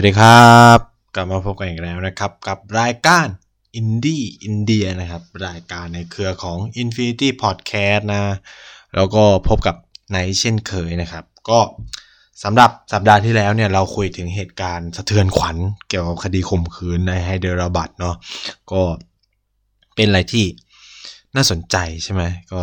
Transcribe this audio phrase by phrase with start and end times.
[0.00, 0.78] สวัสดีครับ
[1.14, 3.26] กลับมาพบกันอีกแล้วนะครับ กับรายการ
[3.80, 8.22] Indie India นะครับ รายการในเครือของ Infinity Podcast นะ
[8.94, 9.76] แล้วก็พบกับ
[10.10, 11.58] ไนเช่นเคยนะครับ ก็
[12.42, 15.56] สำหรับสัปดาห์ที่แล้วเนี่ยเราคุยถึงเหตุการณ์สะเทือนขวัญ
[15.88, 18.16] เกี่ยวกับคดีข่มขืนในไฮเดรบัดเนาะ
[18.72, 18.80] ก็
[19.94, 20.46] เป็นอะไรที่
[21.34, 22.62] น่าสนใจใช่ไหมก็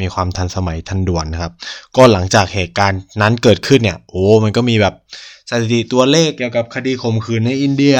[0.00, 1.52] มีความทันสมัยทันด่วนนะครับ
[1.96, 4.96] ก็หลังจากเหตุการณ์นั้นเกิดขึ้นเนี่ย โอ้มันก็มีแบบ
[5.52, 7.96] สถิติตัวเลขเกี่ยวกับคดีข่มขืนในอินเดีย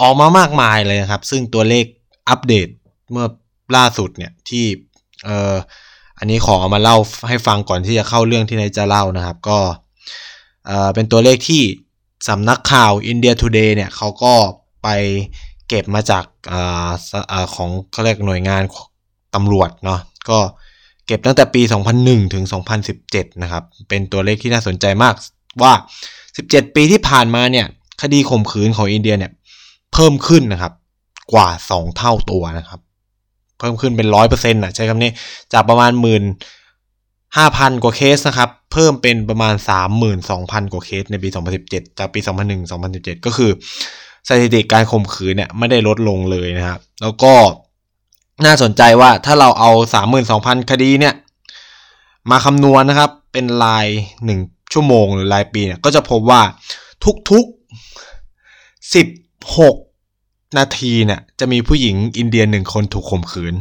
[0.00, 1.84] ออกมามากมายเลยนะครับ ซึ่งตัวเลข
[2.28, 2.68] อัปเดต
[3.10, 3.26] เมื่อ
[3.76, 4.64] ล่าสุดเนี่ยที่
[5.24, 5.54] เอ่อ
[6.18, 6.96] อันนี้ขอเอามาเล่า
[7.28, 9.58] ให้ฟังก่อนที่จะเข้าเรื่องที่นายจะเล่านะครับ ก็
[10.66, 11.62] เอ่อเป็นตัวเลขที่
[12.28, 14.34] สำนักข่าวอินเดียทูเดย์เนี่ยเขาก็
[14.82, 14.88] ไป
[15.68, 16.54] เก็บมาจากอ
[17.32, 18.62] อของเขาเรียกหน่วยงาน
[19.34, 20.38] ตำรวจเนาะก็
[21.06, 21.62] เก็บตั้งแต่ปี
[21.98, 22.44] 2001 ถึง
[22.92, 25.14] 2017 นะครับ เป็นตัวเลขที่น่าสนใจมาก
[25.62, 25.72] ว่า
[26.36, 27.66] 17 ปีที่ผ่านมาเนี่ย
[28.02, 29.32] คดีข่มขืนของอินเดียเนี่ย
[29.92, 30.72] เพิ่มขึ้นนะครับ
[31.32, 32.80] กว่า 2 เท่าตัวนะครับ
[33.58, 35.10] เพิ่มขึ้นเป็นร้อยเปอร์เซ็นต์นะใช้คำนี้
[35.52, 36.22] จากประมาณหมื่น
[37.36, 41.28] ห้าพันกว่าเคสนะครับ เพิ่มเป็นประมาณสามหมื่นสองพันกว่าเคสในปี
[41.64, 43.50] 2017จากปี2001 2017ก็คือ
[44.28, 47.34] สถิติการข่มขืนเนี่ยไม่ได้ลดลงเลยนะครับ แล้วก็
[48.44, 49.70] น่าสนใจว่าถ้าเราเอา
[50.20, 51.14] 32,000คดีเนี่ย
[52.30, 53.86] มาคำนวณนะครับ เป็นราย
[54.26, 56.40] 1 ชั่วโมงหรือรายปีเนี่ยก็จะพบว่า
[57.30, 63.54] ทุกๆ 16 นาทีเนี่ยจะมีผู้หญิงอินเดียหนึ่งคนถูกข่มขืน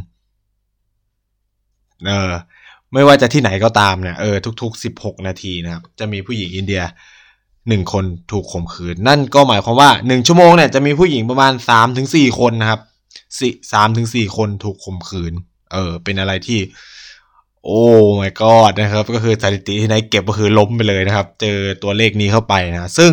[2.07, 2.31] เออ
[2.93, 6.83] ไม่ว่าจะที่ไหนก็ตามเนี่ยเออทุก ๆ 16 นาทีนะครับจะมีผู้หญิงอินเดีย
[7.67, 12.81] หนึ่งคนถูกข่มขืน นั่นก็หมายความว่าหนึ่งชั่วโมงเนี่ยจะมีผู้หญิงประมาณสามถึงสี่คนนะครับ
[13.39, 13.41] ส
[13.73, 15.33] สามถึงสี่คนถูกข่มขืน
[15.73, 16.59] เออ เป็นอะไรที่
[17.65, 17.81] โอ้
[18.21, 23.11] my god นะครับ ก็คือสถิติที่ไหนเก็บก็คือล้มไปเลยนะครับ เจอตัวเลขนี้เข้าไปนะ ซึ่ง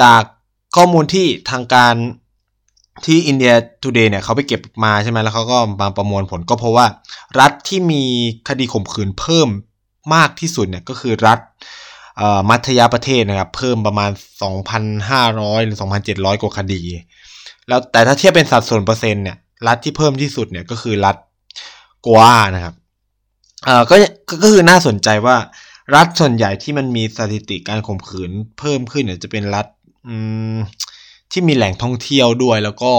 [0.00, 0.22] จาก
[0.76, 1.94] ข้อมูลที่ทางการ
[3.06, 3.52] ที่อินเดีย
[3.82, 6.86] ทูเดย์เนี่ยเขาไปเก็บมาใช่ไหมแล้วเขาก็มาประมวลผลก็เพราะว่า
[7.40, 8.04] รัฐที่มี
[8.48, 9.48] คดีข่มขืนเพิ่ม
[10.14, 11.38] มากที่สุดเนี่ยก็คือรัฐ
[12.50, 14.10] มัธยประเทศนะครับ เพิ่มประมาณ
[14.88, 15.78] 2,500 หรือ
[16.10, 16.82] 2,700 กว่าคดี
[17.68, 19.36] แล้วแต่ถ้าเทียบเป็นสัดส่วนเปอร์เซ็นต์เนี่ย
[19.66, 21.16] รัฐที่เพิ่มที่สุดเนี่ยก็คือรัฐ
[22.06, 22.20] กัว
[22.54, 22.74] นะครับ
[23.64, 23.94] เอ่อก็
[24.42, 25.36] ก็คือน่าสนใจว่า
[25.94, 29.66] รัฐส่วนใหญ่ที่มันมีสถิติการข่มขืนเพิ่มขึ้นเนี่ยจะเป็นรัฐ
[30.08, 30.16] อื
[30.54, 30.56] ม
[31.32, 32.92] ที่มีแหล่งท่องเที่ยวด้วย แล้วก็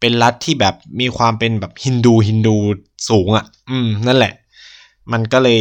[0.00, 2.56] เป็นรัฐที่แบบมีความเป็นแบบฮินดูฮินดู
[3.08, 4.32] สูงอะ่ะ อืม นั่นแหละ
[5.12, 5.60] มันก็เลย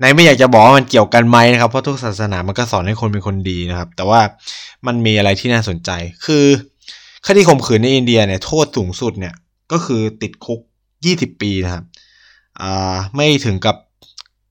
[0.00, 4.20] ในไม่อยากจะบอกว่ามันเกี่ยวกันไหมนะครับ เพราะทุกศาสนามันก็สอนให้คนเป็นคนดีนะครับ แต่ว่า
[4.86, 5.90] มันมีอะไรที่น่าสนใจ
[6.24, 6.44] คือ
[7.26, 9.34] คดีข่มขืนในอินเดียเนี่ยโทษสูงสุดเนี่ย
[9.72, 10.60] ก็คือติดคุก
[11.00, 11.84] 20ปีนะครับ
[13.14, 13.76] ไม่ถึงกับ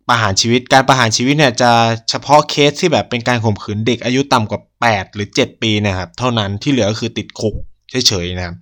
[0.10, 1.72] ประหารชีวิตการประหารชีวิตเนี่ยจะ
[2.10, 7.56] เฉพาะเคสที่แบบเป็นการข่มขืนเด็กอายุต่ำกว่า 8 หรือ 7 ปีนะครับ เท่านั้นที่เหลือก็คือติดคุก
[8.08, 8.56] เฉยๆนะครับ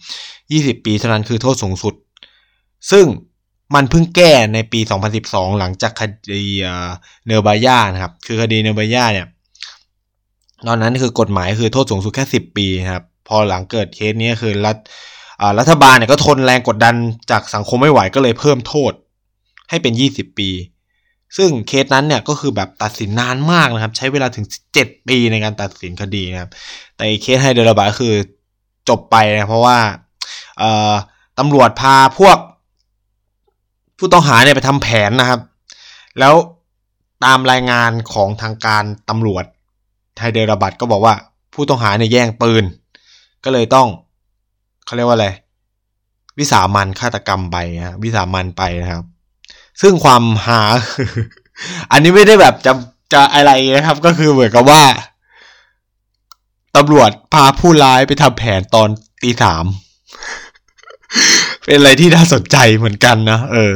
[0.79, 1.93] 20 ปีเท่านั้นคือโทษสูงสุด
[2.91, 3.05] ซึ่ง
[3.75, 4.79] มันเพิ่งแก้ในปี
[5.19, 6.01] 2012 หลังจากค
[6.31, 6.45] ดี
[7.25, 9.27] เนอร์บายานะครับ คือคดีเนอร์บายาเนี่ย
[10.67, 14.77] ตอนนั้นคือกฎหมายคือโทษสูงสุดแค่ 10 ปีนะครับพอหลังเกิดเคสนี้คือรัฐ
[15.59, 16.95] รัฐบาลเนี่ยก็ทนแรงกดดัน
[17.31, 18.93] จากสังคมไม่ไหวก็เลยเพิ่มโทษ
[19.69, 20.49] ให้เป็น 20 ปี
[21.37, 24.45] ซึ่งเคสนั้นเนี่ยก็คือแบบตัดสินนานมากนะครับ ใช้เวลาถึง
[24.77, 26.51] 7 ปีในการตัดสินคดีนะครับ
[26.95, 28.13] แต่เคสไฮเดรบาคือ
[28.89, 29.77] จบไปนะเพราะว่า
[31.39, 32.37] ตำรวจพาพวก
[33.97, 35.39] ผู้ต้องหาเนี่ยไปทำแผนนะครับ
[36.19, 36.33] แล้ว
[37.25, 39.45] ตามรายงานของทางการตำรวจ
[40.15, 41.15] ไทเดรบัตก็บอกว่า
[41.53, 42.63] ผู้ต้องหาเนี่ยแย่งปืน
[43.43, 43.87] ก็เลยต้อง
[44.85, 45.27] เขาเรียกว่าอะไร
[46.39, 49.03] วิสามันฆาตกรรมไปนะวิสามันไปนะครับ
[49.81, 50.61] ซึ่งความหา
[51.91, 52.73] อันนี้ไม่ได้แบบจะ
[53.13, 54.83] จะอะไรนะครับ ก็คือเหมือนกับว่า
[56.75, 58.89] ตำรวจพาผู้ร้ายไปทำแผนตอน
[59.21, 59.65] ตีสาม
[61.65, 63.75] เป็นอะไรที่น่าสนใจเหมือนกันนะเออ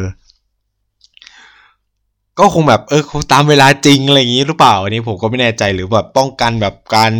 [2.39, 3.01] ก็คงแบบเออ
[3.31, 7.11] ตามเวลาจริงอะไรอย่างนี้หรือเปล่า อันนี้ผมก็ไม่แน่ใจหรือแบบป้องกันแบบการ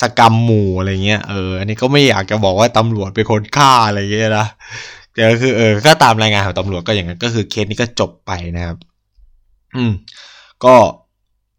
[0.00, 4.46] สกรรมหมู่อะไรเงี้ยเอออันนี้ก็ไม่อยากจะบอกว่าตำรวจเป็นคนฆ่าอะไรเงี้ยนะ
[5.14, 8.76] แต่ก็คือเออก็ตามรายงานของตำรวจก็อย่างนั้นก็คือเคสนี้ก็จบไปนะครับ
[9.76, 9.92] อืม
[10.64, 10.74] ก็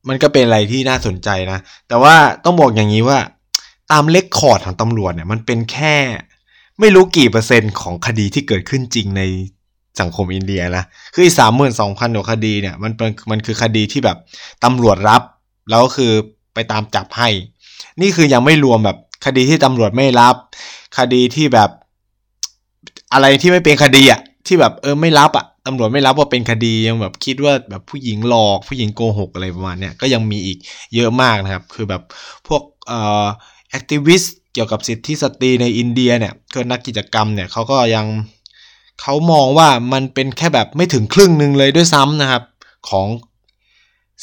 [0.08, 2.16] มันก็เป็นอะไรที่น่าสนใจนะ แต่ว่า
[2.46, 3.20] ต้องบอกอย่างนี้ว่า
[3.92, 5.96] ตามเลคคอร์ดของตำรวจเนี่ย มันเป็นแค่
[6.80, 9.22] ไม่รู้กี่เปอร์เซ็นต์ของคดีที่เกิดขึ้นจริงใน
[10.02, 10.84] สังคมอินเดียนะ
[11.14, 14.18] คือสามหมื่นสองพันกว่าคดีเนี่ยมันเป็นมันคือคดีที่แบบ
[14.64, 15.22] ตำรวจรับ
[15.70, 16.12] แล้วก็คือ
[16.54, 17.30] ไปตามจับให้
[18.02, 20.36] นี่คือยังไม่รวมแบบคดีที่ตำรวจไม่รับ
[20.98, 21.70] คดีที่แบบ
[23.14, 30.58] อะไรที่ไม่เป็นคดีอะที่แบบเออไม่รับอะตำรวจไม่รับว่าเป็นคดียังแบบคิดว่าแบบผู้หญิงหลอก ผู้หญิงโกหกอะไรประมาณเนี้ยก็ยังมีอีก
[30.96, 32.02] เยอะมากนะครับ คือแบบ
[32.48, 33.26] พวกเอ่อ
[33.70, 38.06] activist เกี่ยวกับสิทธิสตรีในอินเดียเนี่ยคือนักกิจกรรมเนี่ยเขาก็ยัง
[39.02, 42.44] เขามองว่ามันเป็นแค่แบบไม่ถึงครึ่งหนึ่งเลยด้วยซ้ำนะครับ
[42.90, 43.08] ของ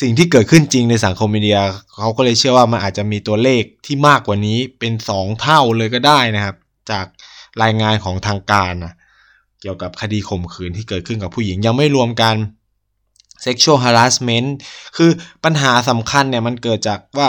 [0.00, 1.58] สิ่งที่เกิดขึ้นจริงในสังคมอินเดีย
[1.98, 6.56] เขาก็เลยเชื่อว่ามันอาจจะมีตัวเลขที่มากกว่านี้เป็น 2 เท่าเลยก็ได้นะครับ
[6.90, 7.06] จาก
[7.62, 8.94] รายงานของทางการนะ
[9.61, 12.37] เกี่ยวกับคดีข่มขืนที่เกิดขึ้นกับผู้หญิงยังไม่รวมกัน
[13.44, 14.49] sexual harassment
[14.97, 15.11] คือ
[15.44, 17.29] ปัญหาสำคัญเนี่ยมันเกิดจากว่า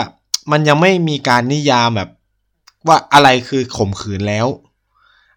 [0.50, 2.10] มันยังไม่มีการนิยามแบบ
[2.88, 4.46] ว่าอะไรคือข่มขืนแล้ว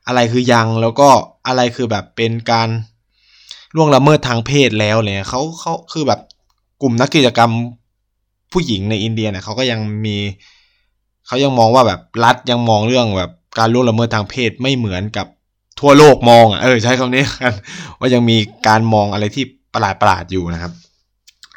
[0.07, 1.09] อะไรคือยังแล้วก็
[1.47, 2.69] อะไรคือแบบเป็นการ
[3.75, 6.19] ล่วงละเมิดทางเพศแล้วเนี่ยเขาเขาคือแบบ
[6.81, 7.51] กลุ่มนักกิจกรรม
[8.51, 10.17] ผู้หญิงในอินเดียเนี่ยเขาก็ยังมี
[11.27, 15.27] เขายังมองว่าแบบรัฐยังมองเรื่องแบบ การล่วงละเมิดทางเพศไม่เหมือนกับ
[15.79, 17.53] ทั่วโลกมองอะเออใช้คำนี้กัน
[17.99, 18.37] ว่ายังมี
[18.67, 19.43] การมองอะไรที่
[19.73, 20.71] ประหลาดประหลาดอยู่นะครับ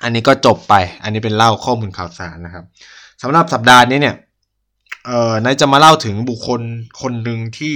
[0.02, 2.64] อันนี้ก็จบไป อันนี้เป็นเล่าข้อมูลข่าวสารนะครับ
[3.22, 4.16] สำหรับสัปดาห์นี้เนี่ย
[5.06, 6.60] เอ่อนายจะมาเล่าถึงบุคคล
[7.00, 7.74] คนหนึ่งที่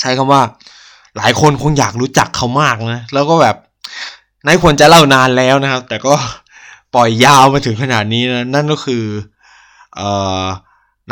[0.00, 0.42] ใช้คำว่า
[1.16, 3.56] หลายคนคงอยากรู้จักเขามากนะแล้วก็แบบ
[4.46, 6.14] นายควรจะเล่านานแล้วนะครับ แต่ก็
[6.94, 9.04] ปล่อยยาวมาถึงขนาดนี้นะนั่นก็คือ
[9.96, 10.10] เอ่
[10.42, 10.44] อ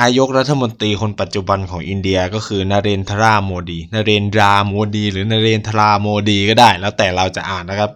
[0.00, 7.90] นายกรัฐมนตรีคนปัจจุบันของอินเดียก็คือนาเรนทราโมดีนาเรนดราโมดี หรือนาเรนทราโมดีก็ได้ แล้วแต่เราจะอ่านนะครับ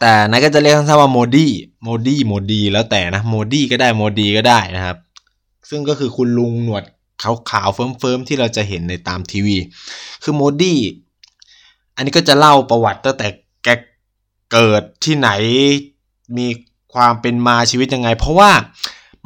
[0.00, 1.46] แต่นายก็จะเรียกสั้นๆว่าโมดี
[1.82, 4.96] โมดีโมดีแล้วแต่นะโมดีก็ได้โมดีก็ได้นะครับ
[5.70, 6.84] ซึ่งก็คือคุณลุงหนวด
[7.50, 9.56] ขาวๆเฟิ้มๆที่เราจะเห็นในตามทีวี
[10.22, 10.74] คือโมดี
[11.94, 13.26] อันนี้ก็จะเล่าประวัติตั้งแต่
[13.64, 13.68] แก
[14.52, 15.30] เกิดที่ไหน
[16.36, 16.46] มี
[16.94, 18.50] ความเป็นมาชีวิตยังไง เพราะว่า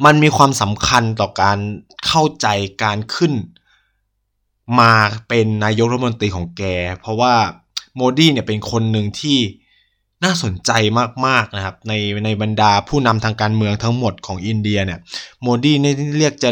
[0.05, 1.57] มันมีความสำคัญต่อการ
[2.07, 2.47] เข้าใจ
[2.83, 3.33] การขึ้น
[4.79, 4.93] มา
[5.27, 6.63] เป็นนายกรัฐมนตรีของแก
[6.99, 7.33] เพราะว่า
[7.95, 9.37] โมดีเนี่ยเป็นคนหนึ่งที่
[10.23, 10.71] น่าสนใจ
[11.25, 11.93] มากๆนะครับใน
[12.25, 14.99] ในบรรดาผู้นำทางการเมืองทั้งหมดของอินเดียเนี่ย
[15.41, 16.49] โมดีเนี่ยเรียกจะ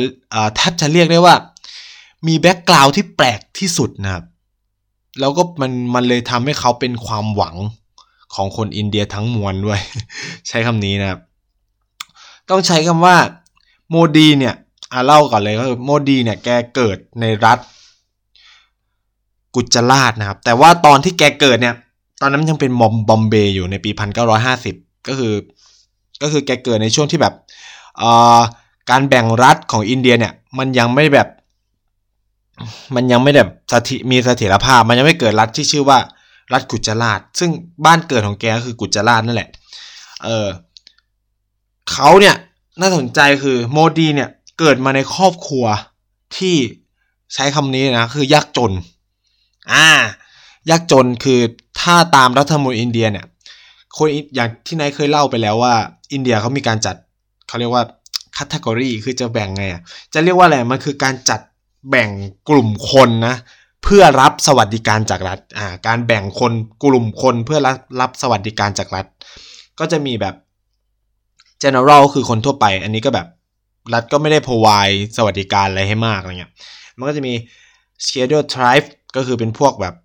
[0.55, 1.35] แทบจะเรียกได้ว่า
[2.27, 4.25] มี background ที่แปลกที่สุดนะครับ
[5.19, 7.55] แล้วก็มันมันเลยทำให้เขาเป็นความหวัง
[8.35, 9.79] ของคนอินเดียทั้งมวลด้วย
[10.47, 11.19] ใช้คำนี้นะครับ
[12.49, 13.17] ต้องใช้คำว่า
[13.89, 14.55] โมดีเนี่ย
[14.91, 17.59] อ่าเล่าก่อนเลยก็คือโมดีเนี่ยแกเกิดในรัฐ
[19.55, 21.75] กุจราชนะครับ แต่ว่าตอนที่แกเกิดเนี่ย
[22.21, 23.91] ตอนนั้นยังเป็นมอมบอมเบย์อยู่ในปี
[24.49, 25.33] 1950 ก็คือ
[26.21, 27.33] ก็คือแกเกิดในช่วงที่แบบ
[28.89, 31.27] การแบ่งรัฐของอินเดียเนี่ย มันยังไม่แบบ
[32.95, 35.99] มันยังไม่แบบสถิมีเสถียรภาพ มันยังไม่เกิดรัฐที่ชื่อว่า
[36.53, 37.49] รัฐกุจราช ซึ่ง
[37.85, 39.49] บ้านเกิดของแกก็คือกุจราชนั่นแหละ
[40.25, 40.47] เออ
[41.91, 42.35] เขาเนี่ย
[42.79, 45.65] น่าสนใจคือโมดีเนี่ยเกิดมาในครอบครัว
[46.37, 46.55] ที่
[47.33, 48.71] ใช้คำนี้นะคือยากจน
[49.71, 49.87] อ่า
[50.69, 51.39] ยากจนคือ
[51.79, 53.25] ถ้าตามรัฐธรรมนูญอินเดียเนี่ย
[53.97, 55.73] คนอย่างที่นายเคยเล่าไปแล้วว่า
[56.13, 56.95] อินเดียเขามีการจัด
[57.47, 57.83] เขาเรียกว่า
[58.37, 59.81] คัตเกอรี่คือจะแบ่งไงอะ
[60.13, 61.41] จะเรียกว่าอะไรมันคือการจัด
[61.89, 62.09] แบ่ง
[62.49, 63.35] กลุ่มคนนะ
[63.83, 66.53] เพื่อรับสวัสดิการจากรัฐอ่าการแบ่งคน
[66.83, 69.05] กลุ่มคนเพื่อรับรับสวัสดิการจากรัฐ
[69.79, 70.35] ก็จะมีแบบ
[71.63, 73.27] general คือคนทั่วไป อันนี้ก็แบบ
[73.93, 76.51] รัฐก็ไม่ได้ provide สวัสดิการอะไรให้มากอะไรเงี้ย
[76.97, 77.33] มันก็จะมี
[78.05, 79.95] scheduled tribe ก็คือเป็นพวกแบบ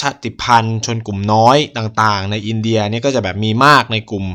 [0.00, 4.26] ชาติพันธุ์ชนกลุ่มน้อยต่างๆ ในอินเดียนี่ก็จะแบบมีมากในกลุ่ม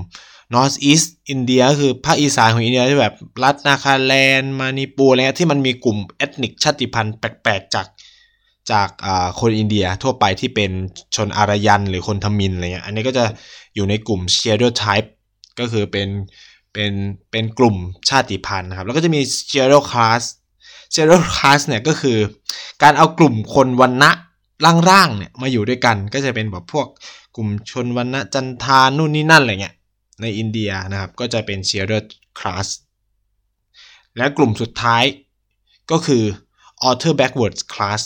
[0.53, 7.87] North East อินเดียก็คือภาคอีสานของอินเดียที่แบบรัฐนาคาแลนด์มานิปูอะไรเงี้ยที่มันมีกลุ่ม ethnic ชาติพันธุ์แปลกๆจาก
[8.71, 8.89] จาก
[9.39, 10.71] คนอินเดียทั่วไปที่เป็น
[11.15, 13.23] ชนอารยันหรือคนทมินอะไรเงี้ยอันนี้ก็จะ
[13.75, 15.07] อยู่ในกลุ่ม stereotype
[15.59, 16.07] ก็คือเป็น
[16.79, 16.95] เป็น
[17.31, 17.77] เป็นกลุ่ม
[18.09, 20.21] ชาติพันธุ์นะครับ แล้วก็จะมี stereo class
[20.93, 22.17] stereo class เนี่ยก็คือ
[22.83, 24.11] การเอากลุ่มคนวันณะ
[24.89, 26.87] ร่างๆเนี่ยมาอยู่ด้วยกันก็จะเป็นแบบพวก
[27.35, 29.75] กลุ่มชนวันณะจันทานู่นนี่นั่นอะไรเงี้ย
[30.21, 32.07] ในอินเดียนะครับ ก็จะเป็น Shared
[32.39, 32.67] Class
[34.17, 35.03] และกลุ่มสุดท้าย
[35.91, 36.23] ก็คือ
[36.89, 38.01] Author Backwards Class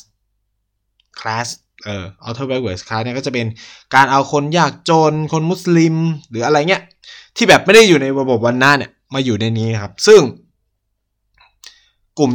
[1.19, 1.47] Class
[1.83, 3.47] เอ่อ Author Backwards Class เนี่ยก็จะเป็น
[3.95, 5.95] การเอาคนยากจน คนมุสลิม
[6.29, 6.83] หรืออะไรเงี้ย
[7.35, 10.21] ที่แบบไม่ได้อยู่ในระบบวันหน้าเนี่ยมาอยู่ในนี้ครับ ซึ่ง
[12.19, 12.31] กลุ่ม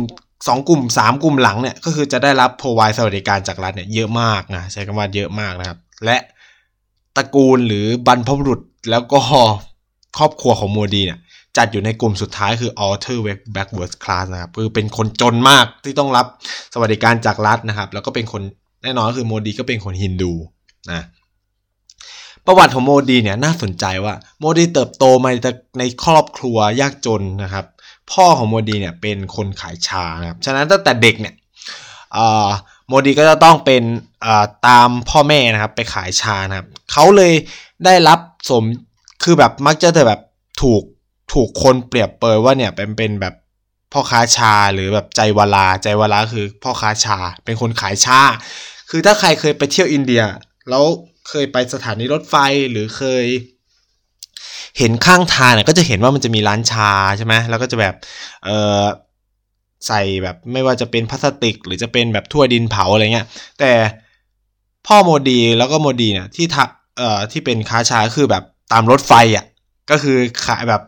[0.46, 6.16] สองกลุ่มสามกลุ่มหลังเนี่ยก็คือจะได้รับพ r o v i สวัสดิการจากรัฐเนี่ยเยอะมากนะใช้คำว่าเยอะมากนะครับ และ
[7.16, 8.60] ตระกูลหรือบรรพบุรุษ
[8.90, 9.18] แล้วก็
[10.18, 11.18] ครอบครัวของโมดีเนี่ย
[11.56, 13.18] จัดอยู่ในกลุ่มสุดท้ายคือ Alter
[13.54, 16.26] Backward Class นะครับคือเป็นคนจนมากที่ต้องรับ
[16.74, 18.42] สวัสดิการจากรัฐนะครับ แล้วก็เป็นคน
[18.82, 20.32] แน่นอนคือโมดีก็เป็นคนฮินดู
[20.90, 21.04] นะ
[22.46, 25.30] ประวัติของโมดีเนี่ยน่าสนใจว่าโมดีเติบโตมา
[25.78, 27.66] ในครอบครัวยากจนนะครับ
[28.12, 31.34] พ่อของโมดีเนี่ยเป็นคนขายชาครับฉะนั้นตั้งแต่เด็กเนี่ย
[32.88, 33.82] โมดีก็จะต้องเป็น
[34.66, 37.32] ตามพ่อแม่นะครับไปขายชานะครับเขาเลย
[37.84, 38.18] ได้รับ
[38.50, 38.64] สม
[39.22, 40.20] คือแบบมักจะแบบ
[40.62, 40.82] ถูก
[41.32, 43.34] ถูกคนเปรียบเปยว่าเนี่ยเป็นเป็นแบบ
[43.92, 48.20] พ่อค้าชาหรือแบบใจวลาใจวลาคือพ่อค้าชาเป็นคนขายชา
[48.90, 50.22] คือถ้าใครเคยไปเที่ยวอินเดีย
[50.70, 50.84] แล้ว
[51.28, 52.34] เคยไปสถานีรถไฟ
[52.70, 53.24] หรือเคย
[54.78, 57.94] เห็นข้างทางเนี่ยก็จะเห็นว่ามันจะมีร้านชาใช่ไหมแล้วก็จะแบบ
[58.44, 58.82] เออ
[59.86, 63.26] ใส่แบบไม่ว่าจะเป็นพลาสติก หรือจะเป็นแบบถ้วยดินเผาอะไรเงี้ย
[63.60, 63.72] แต่
[64.86, 66.64] พ่อโมดีแล้วก็โมดีเนี่ยที่ทั
[66.98, 68.42] เอ่อที่เป็นค้าชาคือแบบ
[68.72, 69.44] ตามรถไฟอะ
[69.90, 70.16] ก็คือ
[70.46, 70.82] ขายแบบ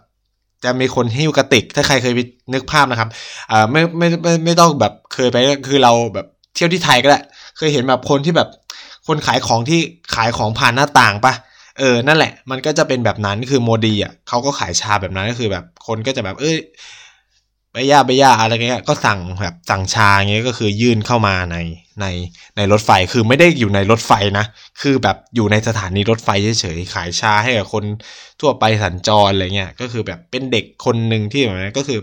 [0.64, 2.21] จะมีคนหิ้วกระติก ถ้าใครเคยไป
[2.54, 3.09] นึกภาพนะครับ
[3.50, 5.37] อ่าไม่ไม่ไม่ไม่ต้องแบบเคยไป
[5.68, 7.21] คือเราแบบเที่ยวที่ไทยก็ได้
[7.57, 8.49] เคยเห็นแบบคนที่แบบ
[9.09, 9.81] คนขายของที่
[10.15, 11.35] ขายของผ่านหน้าต่างปะ
[11.79, 16.57] เออ นั่นแหละ มันก็จะเป็นแบบนั้น คือโมดีอะเขาก็ขายชาแบบนั้นก็คือแบบคนก็จะแบบ เอ้ย
[17.73, 21.57] ใบย่าใบย่าอะไรเงี้ย ก็สั่งแบบสั่งชาเงี้ยก็คือยื่นเข้ามาใน
[22.00, 22.07] ใน
[22.57, 24.45] ในรถไฟ คือไม่ได้อยู่ในรถไฟนะ
[24.81, 26.29] คือแบบอยู่ในสถานีรถไฟ
[26.61, 27.85] เฉยๆ ขายชาให้กับคน
[28.41, 31.99] ทั่วไปสัญจรอะไรเงี้ย ก็คือแบบเป็นเด็กคนหนึ่งที่แบบนั้นก็คือ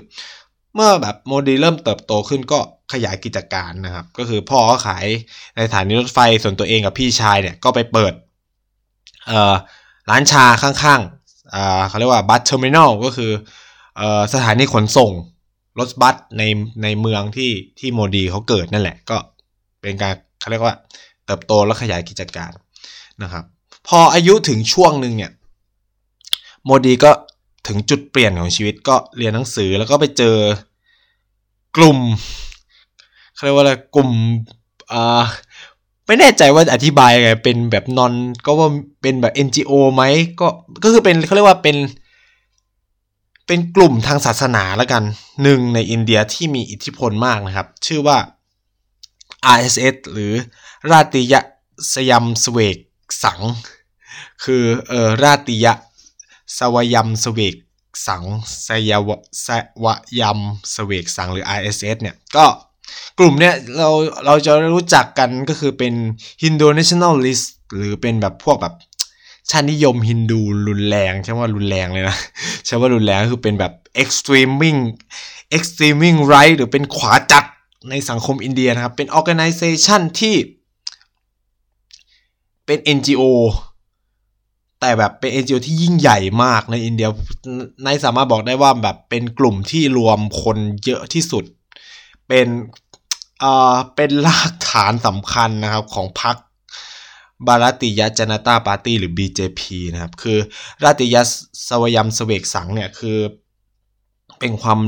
[0.75, 2.59] เมื่อแบบโมดีเริ่มเติบโตขึ้นก็
[2.93, 5.05] ขยายกิจการนะครับ ก็คือพ่อก็ขาย
[5.55, 8.13] ในสถานีรถไฟส่วนตัวเองกับพี่ชายเนี่ยก็ไปเปิด
[10.09, 13.31] ร้านชาข้างๆเขาเรียกว่า bus terminal ก็คือ
[13.97, 15.11] เอ่อสถานีขนส่ง
[15.79, 16.43] รถบัสใน
[16.83, 19.17] ในเมืองที่ที่โมดีเขาเกิดนั่นแหละ ก็
[19.81, 20.75] เป็นการเขาเรียกว่า
[21.25, 22.51] เติบโตและขยายกิจการ
[23.23, 23.43] นะครับ
[23.87, 25.31] พออายุถึงช่วงหนึ่งเนี่ย
[26.65, 27.11] โมดีก็
[27.67, 30.35] ถึงจุดเปลี่ยนของชีวิตก็เรียนหนังสือแล้วก็ไปเจอ
[31.75, 31.99] กลุ่ม
[33.33, 34.09] เขาเรียกว่าอะไรกลุ่ม
[34.91, 35.23] อ่า
[36.07, 38.13] ไม่แน่ใจว่าอธิบายไงเป็นแบบนอน
[38.45, 38.69] ก็ว่า
[39.01, 40.03] เป็นแบบ NGO ไหม
[40.39, 40.47] ก็
[40.83, 41.77] ก็คือเป็นเขาเรียกว่าเป็น
[43.47, 45.03] เป็นกลุ่มทางศาสนาแล้วกัน
[45.43, 48.17] หนึ่งในอินเดียที่มีอิทธิพลมากนะครับ ชื่อว่า
[49.55, 50.33] RSS หรือ
[50.91, 51.33] ราติย
[51.93, 52.77] สยามสเวก
[53.23, 53.39] สัง
[54.43, 55.73] คือเออราติยะ
[56.57, 57.55] สวยมสเวก
[58.07, 58.23] สัง
[58.67, 59.09] สยว
[59.45, 59.47] ส
[59.83, 59.85] ว
[60.19, 60.39] ยม
[60.75, 62.45] สเวกสังหรือ RSS เนี่ย ก็
[63.19, 63.89] กลุ่มเนี้ยเรา
[64.25, 65.93] เราจะรู้จักกันก็คือเป็น
[66.41, 68.73] Hindu Nationalist หรือเป็นแบบพวกแบบ
[69.49, 72.17] ชาตินิยมฮินดูรุนแรงใช่ว่ารุนแรงเลยนะ
[72.65, 73.73] ใช่ว่ารุนแรงคือเป็นแบบ
[74.03, 74.79] extreming
[75.57, 77.45] extreming right หรือเป็นขวาจัด
[77.89, 80.35] ในสังคมอินเดียนะครับ เป็น organization ที่
[82.65, 83.23] เป็น NGO
[84.79, 87.09] แต่แบบเป็น NGO ที่ยิ่งใหญ่มากในอินเดีย
[87.85, 91.43] ในสามารถบอกได้ว่าแบบเป็นกลุ่มที่รวมคนเยอะที่สุด
[92.27, 92.47] เป็น
[93.39, 96.35] เอ่อเป็นรากฐานสำคัญนะครับของพรรค
[97.47, 99.61] บารติยจนตาปาร์ตี้หรือ BJP
[99.93, 100.37] นะครับ คือ
[100.83, 101.15] ราติย
[101.67, 103.17] สวยมสเวกสังเนี่ยคือ
[104.39, 104.79] เป็นความ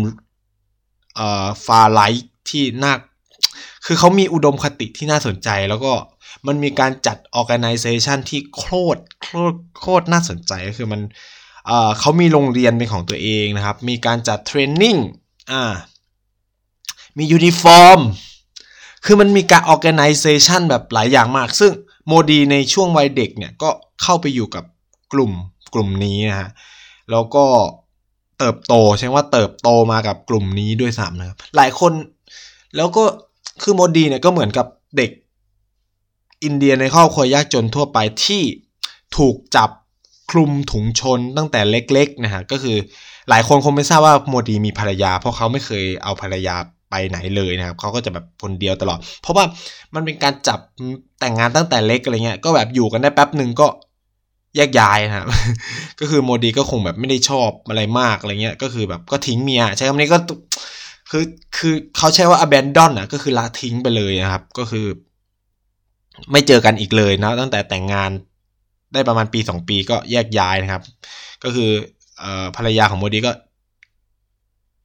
[1.16, 2.94] เอ่อฟาไลท์ที่น่า
[3.86, 5.94] คือเขามีอุดมคติที่น่าสนใจแล้วก็
[6.48, 8.66] มันมีการจัด organization ที่โค
[8.96, 11.02] ตรโคตรโคตรน่าสนใจก็คือมัน
[11.68, 14.98] เอ่อเขามีโรงเรียนเป็นของตัวเองนะครับ มีการจัดเทรนนิ่ง
[15.52, 15.74] อ่า
[17.18, 18.00] มียูนิฟอร์ม
[19.06, 21.72] คือมันมีการ organization แบบหลายอย่างมาก ซึ่ง
[22.08, 23.70] โมดีในช่วงวัยเด็กเนี่ยก็
[24.04, 24.64] เข้าไปอยู่กับ
[25.14, 25.32] กลุ่ม
[25.74, 26.50] กลุ่มนี้นะฮะ
[27.12, 27.46] แล้วก็
[28.40, 31.92] เติบโตใช่ว่าเติบโตมากับกลุ่มนี้ด้วยซ้ำนะครับหลายคน
[32.76, 33.04] แล้วก็
[33.62, 34.68] คือโมดีเนี่ยก็เหมือนกับ
[34.98, 35.12] เด็ก
[36.44, 38.44] อินเดียในครอบครัวยากจนทั่วไปที่
[39.18, 39.70] ถูกจับ
[40.32, 42.78] คลุมถุงชนตั้งแต่เล็กๆนะฮะก็คือ
[43.30, 46.56] หลายคนคงไม่ทราบว่าโมดีมีภรรยา เพราะเขาไม่เคยเอาภรรยา
[46.90, 49.46] ไปไหนเลยนะครับเขาก็จะแบบคนเดียวตลอด เพราะว่า
[49.96, 50.60] มันเป็นการจับ
[51.20, 53.68] แต่งงานตั้งแต่เล็กอะไรเงี้ยก็แบบอยู่กันได้แป๊บหนึ่งก็
[54.56, 55.28] แยกย้ายนะครับ
[56.00, 60.20] ก็คือโมดีก็คงแบบไม่ได้ชอบอะไรมากอะไรเงี้ยก็คือแบบก็ทิ้งเมียใช้คำนี้ก็
[61.12, 61.24] คือ
[61.58, 64.86] คือเขาใช้ว่า abandon อะก็คือละทิ้งไปเลยนะครับ ก็คือ
[66.32, 68.12] ไม่เจอกันอีกเลยนะตั้งแต่แต่งงาน
[68.94, 70.84] ได้ประมาณปีสองปีก็แยกย้ายนะครับ
[71.44, 71.72] ก็คือ
[72.22, 72.24] อ
[72.56, 73.34] ภรรยาของโมดีก็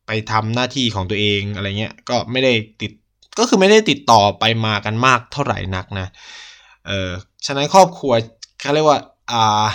[0.07, 2.93] ไปทำหน้าที่ของตัวเองอะไรเงี้ยก็ไม่ได้ติด
[3.39, 6.07] ก็คือไม่ได้ติดต่อไปมากันมากเท่าไหร่นักนะ
[6.87, 7.11] เออ
[7.47, 8.13] ฉะนั้นครอบครัว
[8.61, 8.99] เขาเรียกว่า
[9.33, 9.67] อ่า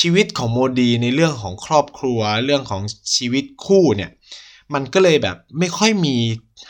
[0.00, 2.82] ชีวิตของโมดีในเรื่องของครอบครัวเรื่องของ
[3.16, 4.10] ชีวิตคู่เนี่ย
[4.74, 6.16] มันก็เลยแบบไม่ค่อยมี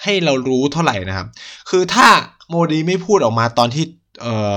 [0.02, 1.28] ให้เรารู้เท่าไหร่นะครับ
[1.70, 2.08] คือถ้า
[2.48, 3.84] โมดีไม่พูดออกมาตอนที่
[4.22, 4.54] เออ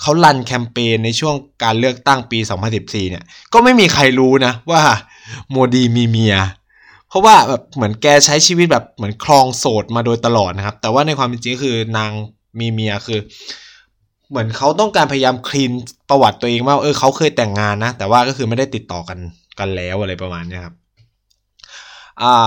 [0.00, 2.38] เขาลันแคมเปญในช่วงการเลือกตั้งปี
[2.74, 4.82] 2014 เนี่ย ก็ไม่มีใครรู้นะว่า
[5.50, 6.36] โมดีมีเมีย
[7.08, 12.10] เพราะว่าแบบเหมือนแกใช้ชีวิตแบบเหมือนคลองโสดมาโดยตลอดนะครับ แต่ว่าในความเป็นจริงก็คือนาง
[12.58, 13.20] มีเมียคือ
[14.30, 15.72] เหมือนเขาต้องการพยายามคลีน
[16.08, 19.18] ประวัติตัวเองว่าเออเขาเคยแต่งงานนะ แต่ว่าก็คือไม่ได้ติดต่อกัน
[19.58, 20.74] กันแล้วอะไรประมาณนี้ครับ
[22.22, 22.46] อ่า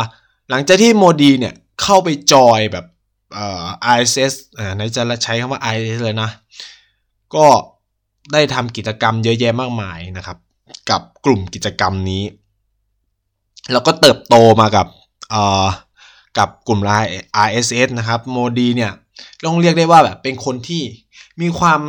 [0.49, 2.85] หลังจากที่โมดีเนี่ยเข้าไปจอยแบบ
[3.33, 3.63] เอ่อ
[3.95, 6.29] ISS อ่าในจะใช้คำว่า ISS เลยนะ
[7.35, 7.45] ก็
[8.33, 10.37] ได้ทำกิจกรรมเยอะแยะมากมายนะครับ
[10.89, 12.23] กับกลุ่มกิจกรรมนี้
[13.71, 14.87] แล้วก็เติบโตมากับ
[16.37, 17.09] กับกลุ่มไลน์
[17.47, 18.91] RSS นะครับโมดีเนี่ย
[19.45, 20.83] ต้องเรียกได้ว่าแบบเป็นคนที่
[21.41, 21.81] มีความ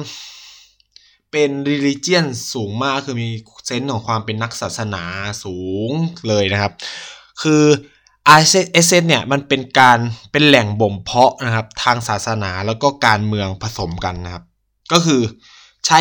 [1.30, 3.28] เป็น religion สูงมากคือมี
[3.66, 5.04] เซนส์ของความเป็นนักศาสนา
[5.44, 5.90] สูง
[6.28, 6.72] เลยนะครับ
[7.42, 7.64] คือ
[8.40, 9.98] RSS เนี่ยมันเป็นการ
[10.32, 14.44] เป็นแหล่งบ่มเพาะนะครับ ทางศาสนาแล้วก็การเมืองผสมกันนะครับ
[14.92, 15.20] ก็คือ
[15.86, 16.00] ใช้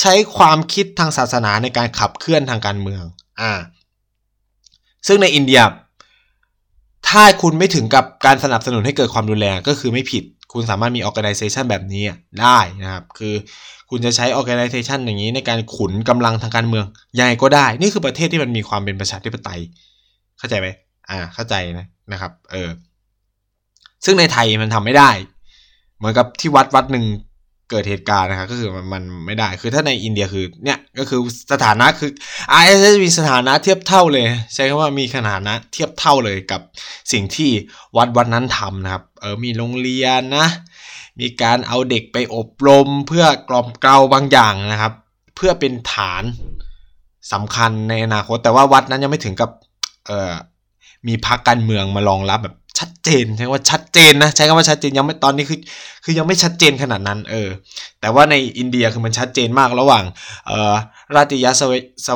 [0.00, 3.02] ใช้ความคิดทางศาสนาในการขับเคลื่อนทางการเมือง
[3.40, 3.52] อ่า
[5.06, 5.60] ซึ่งในอินเดีย
[7.08, 12.02] ถ้าคุณไม่ถึงกับการสนับสนุนให้เกิดความรุนแรงก็คือไม่ผิด คุณสามารถมี organization แบบนี้
[12.40, 13.34] ได้นะครับ คือ
[13.90, 16.84] คุณจะใช้ organization อย่างนี้ในการขุนกำลังทางการเมือง
[17.18, 19.60] ยังไงก็ได้ นี่คือประเทศที่มันมีความเป็นประชาธิปไตย
[20.38, 20.68] เข้าใจไหม
[21.10, 22.70] อ่าเข้าใจนะนะครับ เออ
[24.04, 25.10] ซึ่งในไทยมันทำไม่ได้
[25.96, 27.04] เหมือนกับที่วัดวัดหนึ่ง
[27.70, 31.20] เกิดเหตุการณ์นะครับก็คือมันมันไม่ได้คือถ้าในอินเดียคือเนี่ยก็คือ
[31.52, 32.10] สถานะคือ
[32.60, 36.60] ISS มีสถานะเทียบเท่าเลย ใช้คำว่ามีขนาดนะเทียบเท่าเลยกับ
[37.12, 37.50] สิ่งที่
[37.96, 40.48] วัดวัดนั้นทำนะครับเออมีโรงเรียนนะ
[41.20, 44.92] มีการเอาเด็กไปอบรม เพื่อกล่อมเกลาบางอย่างนะครับ
[45.36, 46.22] เพื่อเป็นฐาน
[47.32, 49.50] สำคัญในอนาคตแต่ว่าวัดนั้นยังไม่ถึงกับ
[50.06, 50.32] เอ่อ
[51.08, 55.58] มีพรรคการเมืองมารองรับแบบชัดเจนใช้ว่าชัดเจนนะใช้คำว่าชัดเจนยังไม่ตอนนี้คือ
[56.04, 57.48] คือยังไม่ชัดเจนขนาดนั้นเออ
[58.00, 60.04] แต่ว่าในอินเดียคือมันชัดเจนมากระหว่าง
[60.46, 60.74] เอ่อ
[61.14, 61.62] ราติยะส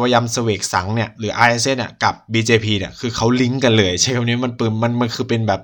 [0.00, 5.60] วยมสเวกสังเนี่ยหรือ IS เนี่ยกับ BJP เนี่ยคือเขาลิงก์กันเลย ใช้คำนี้มันปืนมันมันคือเป็นแบบ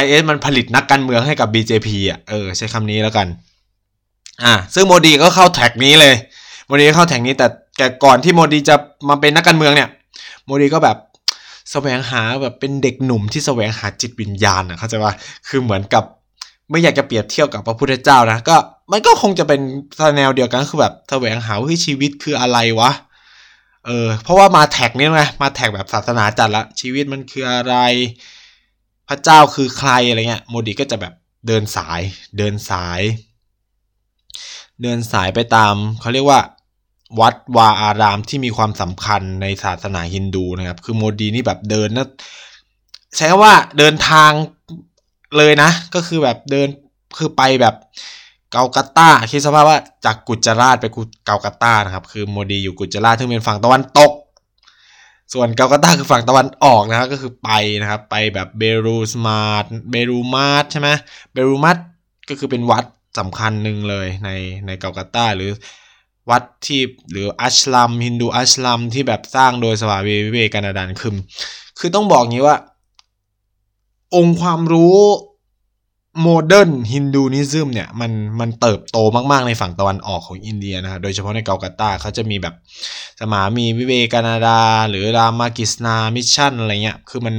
[0.00, 3.26] RSS มันผลิตนักการเมืองให้กับ BJP อะเออใช้คำนี้แล้วกัน
[4.44, 6.14] อ่าซึ่งโมดีก็เข้า track นี้เลย
[6.66, 7.46] โมดีเข้า track นี้แต่
[7.78, 8.74] แกก่อนที่โมดีจะ
[9.08, 9.88] มาเป็นนักการเมืองเนี่ย
[10.46, 10.96] โมดีก็แบบ
[11.70, 15.12] แสวงหาแบบเป็นเด็กหนุ่มที่แสวงหาจิตวิญญาณอะเข้าใจว่า
[15.48, 16.04] คือเหมือนกับ
[16.70, 18.56] ไม่อยากจะเปรียบเทียบกับพระพุทธเจ้านะก็
[18.92, 19.60] มันก็คงจะเป็น
[20.16, 22.90] แนวเดียวกันคือแบบแสวงหาว่าชีวิตคืออะไรวะ
[23.86, 27.76] เออเพราะว่ามา track นี่ไงมา track แบบศาสนาจัดละชีวิตมันคืออะไร
[29.08, 31.14] พระเจ้าคือใครอะไรเงี้ยโมดีก็จะแบบ
[31.46, 32.00] เดินสาย
[32.38, 33.00] เดินสาย
[34.82, 36.40] เดินสายไปตามเขาเรียกว่า
[37.20, 42.08] วัดวาอารามที่มีความสำคัญในศาสนาฮินดูนะครับ คือโมดีนี่แบบเดินนะ
[43.16, 44.30] ใช้คำว่าเดินทาง
[45.36, 46.68] เลยนะ ก็คือแบบเดิน
[47.18, 47.74] คือไปแบบ
[48.52, 50.86] เกากาตาคิดสภาพว่าจากกุจราชไป
[51.26, 54.12] เกากาตานะครับ คือโมดีอยู่กุจราชที่เป็นฝั่งตะวันตก
[55.32, 60.88] ส่วนเกากาตาคือฝั่งตะวันออกนะครับก็คือไปนะครับ ไปแบบ Belur Math Belur Math ใช่ไหม
[61.32, 61.84] Belur Math
[62.28, 62.84] ก็คือเป็นวัด
[63.18, 64.30] สำคัญหนึ่งเลยใน
[64.66, 65.50] ในเกากาตาหรือ
[66.30, 71.14] วัดที่หรือ ashram Hindu ashram ที่แบบสร้างโดยสวามีวิเวกานาดันคือ
[71.78, 72.56] คือต้องบอกงี้ว่า
[74.16, 74.98] องค์ความรู้
[76.22, 78.98] modern Hinduism เนี่ยมันมันเติบโต
[79.32, 82.54] มาก ๆ ในฝั่งตะวันออกของอินเดียนะครับโดยเฉพาะในเกาลกาตาเขาจะมีแบบ
[83.20, 84.60] สมามีวิเวกานาดา
[84.90, 87.34] หรือรามากิสนามิชชั่นอะไรเงี้ยคือมัน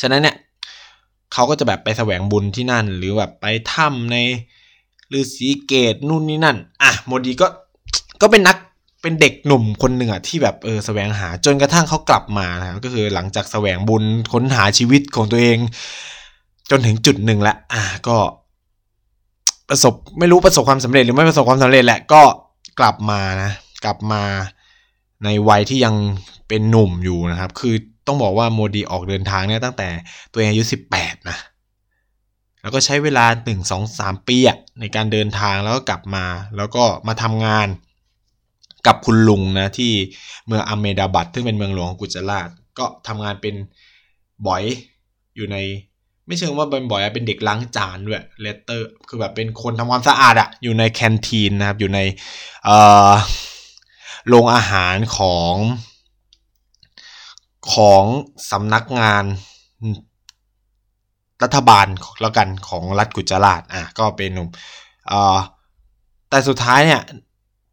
[0.00, 0.36] ฉะนั้นเนี่ย
[1.32, 4.16] เขาก็จะแบบไปแสวงบุญที่นั่น หรือแบบไปถ้ำใน
[5.12, 7.46] ฤาษีเกตนู่นนี่นั่น อะโมดีก็
[8.22, 8.56] ก็เป็นนัก
[9.02, 15.58] เป็นเด็กหนุ่มคนหนึ่งอะที่แบบเออแสวงหาจนกระทั่งเขากลับมานะก็คือหลังจากแสวงบุญค้นหาชีวิตของตัวเอง
[16.70, 18.16] จนถึงจุดหนึ่งแล้วอะก็
[19.68, 22.22] ประสบไม่รู้ประสบความสำเร็จหรือไม่ประสบความสำเร็จแหละก็
[22.78, 23.50] กลับมานะ
[23.84, 24.22] กลับมา
[25.24, 25.94] ในวัยที่ยัง
[26.48, 27.74] เป็นหนุ่มอยู่นะครับ คือ
[28.06, 29.88] ต้องบอกว่าโมดีออกเดินทางเนี่ยตั้งแต่
[30.32, 31.36] ตัวเองอายุสิบแปดนะ
[32.64, 36.24] แล้วก็ใช้เวลาหนึ่งสองสามปีอะในการเดินทางแล้วก็กลับมา
[36.56, 37.68] แล้วก็มาทำงาน
[38.86, 39.92] กับคุณลุงนะที่
[40.46, 42.48] เมืองอเมดาบัตซึ่งเป็นเมืองหลวงของกุจราช
[42.78, 43.54] ก็ทำงานเป็น
[44.46, 44.62] บ่อย
[45.36, 45.56] อยู่ใน
[46.26, 52.00] ไม่เชิงว่าเป็นบ่อยเป็นเด็กล้างจานด้วยเลตเตอร์ คือแบบเป็นคนทำความสะอาดอะอยู่ในแคนทีนนะครับ อยู่ใน
[54.28, 55.54] โรงอาหารของ
[57.74, 58.04] ของ
[58.50, 59.24] สำนักงาน
[61.44, 61.86] รัฐบาล
[62.20, 64.48] แล้วกันของรัฐกุจราชอะก็เป็นหนุ่ม
[65.08, 65.38] เอ่อ
[66.30, 67.02] แต่สุดท้ายเนี่ย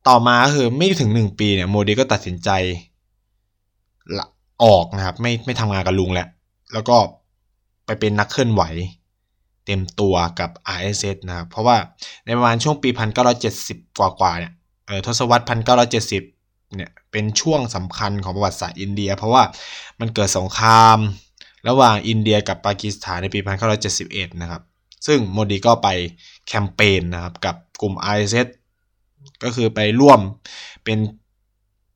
[0.08, 2.50] ต่อมาก็คือไม่ถึงหนึ่งปีเนี่ยโมดีก็ตัดสินใจ
[4.18, 4.26] ละ
[4.64, 6.28] ออกนะครับ ไม่ไม่ทำงานกับลุงแล้ว
[6.74, 6.98] แล้วก็
[7.86, 8.64] ไปเป็นนักเคลื่อนไหว
[9.66, 11.78] เต็มตัวกับ RSS นะครับ เพราะว่า
[12.26, 12.90] ในประมาณช่วงปี
[13.44, 14.54] 1970 กว่ากว่าเนี่ย
[14.88, 15.46] เออทศวรรษ
[16.10, 19.44] 1970 เนี่ยเป็นช่วงสำคัญของประวัติศาสตร์อินเดีย เพราะว่า
[20.00, 20.98] มันเกิดสงคราม
[21.68, 23.40] ระหว่างอินเดียกับปากีสถานในปี
[23.90, 24.62] 1971 นะครับ
[25.08, 25.90] ซึ่งโมดีก็ไป
[26.48, 28.34] แคมเปญนะครับกับกลุ่ม i s
[29.44, 30.20] ก็คือไปร่วม
[30.84, 30.98] เป็น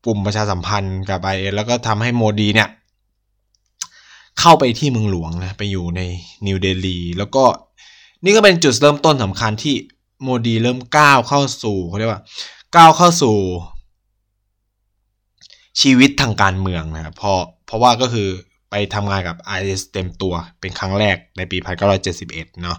[0.05, 2.69] กลุ่มประชาสัมพันธ์กับ IS แล้วก็ทำให้โมดีเนี่ย
[4.39, 6.01] เข้าไปที่เมืองหลวงนะไปอยู่ใน
[6.47, 7.43] นิวเดลีแล้วก็
[8.23, 9.75] นี่ก็เป็นจุดเริ่มต้นสำคัญที่
[10.23, 12.21] โมดีเริ่มก้าวเข้าสู่เขาเรียกว่า
[12.75, 13.37] ก้าวเข้าสู่
[15.81, 18.29] ชีวิตทางการเมืองนะครับเพราะเพราะว่าก็คือ
[18.69, 21.57] ไปทำงานกับ IS เต็มตัวเป็นครั้งแรกในปี
[22.09, 22.29] 1971
[22.63, 22.77] เนาะ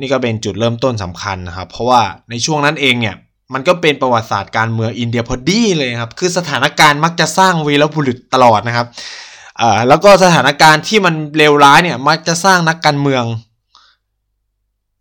[0.00, 3.16] นี่ก็เป็นจุดเริ่มต้นสำคัญนะครับ เพราะว่าในช่วงนั้นเองเนี่ย
[3.54, 8.86] มันก็เป็นประวัติศาสตร์การเมืองอินเดียพอดีเลยครับ คือสถานการณ์มักจะสร้างวีรบุรุษตลอดนะครับ
[9.60, 13.24] อ่าแล้วก็สถานการณ์ที่มันเลวร้ายเนี่ยมักจะสร้างนักการเมือง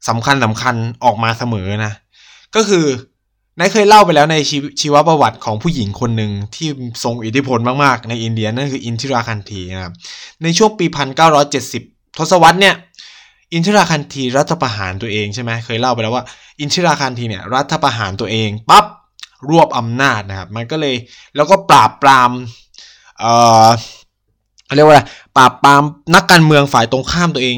[0.09, 1.93] สำคัญสำคัญออกมาเสมอนะ
[2.55, 2.85] ก็คือ
[3.59, 6.67] นายเคยเล่าไปแล้วในชีชีวประวัติของผู้หญิงคนหนึ่งที่
[7.03, 9.93] ทรงอิทธิพลมากๆ ในอินเดียนั่นคืออินทิราคันธีนะครับ
[10.43, 10.85] ในช่วงปี
[11.51, 12.75] 1970 ทศวรรษเนี่ย
[13.53, 16.23] อินทิราคันธีรัฐประหารตัวเองใช่ไหมเคยเล่าไปแล้วว่า
[16.59, 18.85] อินทิราคันธีเนี่ยรัฐประหารตัวเองปั๊บ
[19.49, 20.95] รวบอำนาจนะครับ มันก็เลย
[21.35, 22.31] แล้วก็ปราบปราม
[23.19, 23.33] เอ่
[23.65, 23.67] อ
[24.75, 25.01] เรียกว่าอะไร
[25.37, 25.83] ปราบปราม
[26.15, 27.57] นักการเมืองฝ่ายตรงข้ามตัวเอง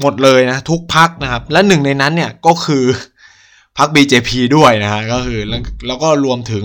[0.00, 2.84] หมดเลยนะทุกพักนะครับ และหนึ่งในนั้นเนี่ยก็คือ
[3.78, 6.64] พัก BJP ด้วยนะฮะก็คือแล้วแล้วก็รวมถึง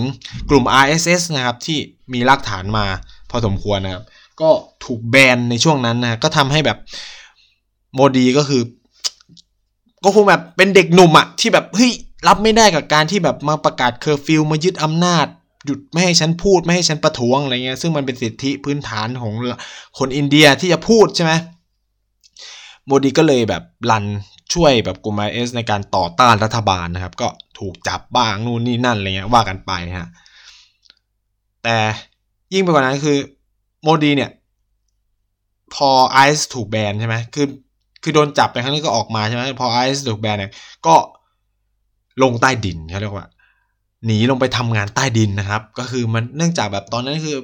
[0.49, 1.77] กลุ่ม RSS นะครับที่
[2.13, 2.85] มีรากฐานมา
[3.29, 4.03] พอสมควรนะครับ
[4.41, 4.49] ก็
[4.85, 6.77] ถูกแบนในช่วงนั้นนะก็ทำให้แบบ
[7.93, 8.61] โมดีก็คือ
[10.03, 11.91] ก็คงแบบเป็นเด็กหนุ่มอะที่แบบเฮ้ย
[12.27, 15.27] รับไม่ได้กับการที่แบบมาประกาศเคอร์ฟิวมายึดอำนาจ
[15.65, 19.33] หยุดไม่ให้ฉันพูดไม่ให้ฉันประท้วงอะไรเงี้ยซึ่งมันเป็นสิทธิพื้นฐานของ
[19.99, 21.33] คนอินเดียที่จะพูดใช่ไหม
[22.85, 24.05] โมดีก็เลยแบบ run
[24.53, 27.27] ช่วยแบบกลุ่ม RSS ในการต่อต้านรัฐบาลนะครับ ก็
[27.59, 30.09] ถูกจับบ้างนู่นนี่นั่นอะไรเงี้ยว่ากันไปฮะ
[31.63, 31.77] แต่
[32.53, 33.17] ยิ่งไปกว่านั้นคือ
[33.81, 34.31] โมดีเนี่ย
[35.75, 37.47] พอไอซ์ถูกแบนใช่ไหมคือ
[38.03, 40.51] คือโดนจับไปครั้งนี้ก็ออกมาใช่ไหมพอไอซ์ถูกแบนเนี่ย
[40.85, 40.95] ก็
[42.23, 43.27] ลงใต้ดินเขาเรียกว่า
[44.05, 47.37] หนีลงไปทำงานใต้ดินนะครับ ก็คือมันเนื่องจากแบบตอนนั้นคือ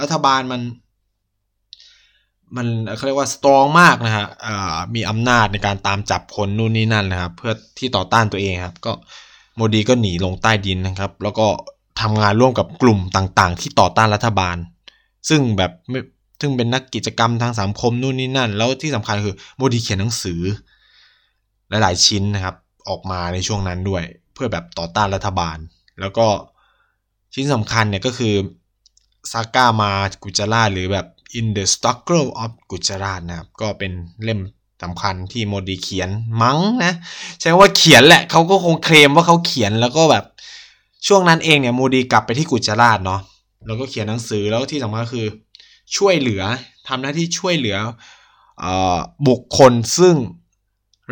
[0.00, 0.60] รัฐบาลมัน
[2.56, 4.26] มันเขาเรียกว่าสตรองมากนะฮะ
[4.94, 8.92] มีอำนาจในการตามจับคนนู่นนี่นั่นนะครับ เพื่อที่ต่อต้านตัวเองครับ ก็
[9.56, 11.46] โมดีก็หนีลงใต้ดินนะครับ แล้วก็
[12.00, 14.56] ทำงานร่วมกับกลุ่มต่างๆ ที่ต่อต้านรัฐบาล
[15.28, 15.72] ซึ่งแบบ
[16.40, 20.40] ซึ่งเป็นนักกิจกรรมทางสังคมนู่นนี่นั่น แล้วที่สำคัญคือโมดีเขียนหนังสือ
[21.68, 22.54] หลายๆชิ้นนะครับ
[22.88, 24.02] ออกมาในช่วงนั้นด้วย
[24.34, 25.56] เพื่อแบบต่อต้านรัฐบาล
[26.00, 26.26] แล้วก็
[27.34, 28.34] ชิ้นสำคัญเนี่ยก็คือ
[29.32, 29.90] ซาก้ามา
[30.22, 31.06] กุจาราหรือแบบ
[31.38, 33.92] In the Struggle of Gujarat นะครับก็เป็น
[34.24, 34.40] เล่ม
[34.82, 36.10] สำคัญที่โมดีเขียน
[36.42, 36.94] มั้งนะ
[37.40, 40.24] ใช่ว่าเขียนแหละเขาก็คงเคลมว่าเขาเขียนแล้วก็แบบ
[41.06, 43.20] ช่วงนั้นเองเนี่ยโมดีกลับไปที่กุจาราชเนาะ
[43.66, 45.26] แล้วก็เขียนหนังสือแล้วที่สำคัญคือ
[45.96, 46.42] ช่วยเหลือ
[46.88, 47.76] ทำหน้าที่ช่วยเหลือ
[48.62, 48.64] อ
[49.28, 50.14] บุคคลซึ่ง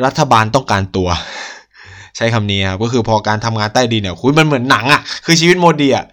[0.04, 1.08] รัฐบาลต้องการตัว
[2.16, 6.04] ใช้คำนี้ครับก็คือพอการทำงานใต้ดินเนี่ยคุณมันเหมือนหนังอะ่ะคือชีวิตโมดีอะ่ะ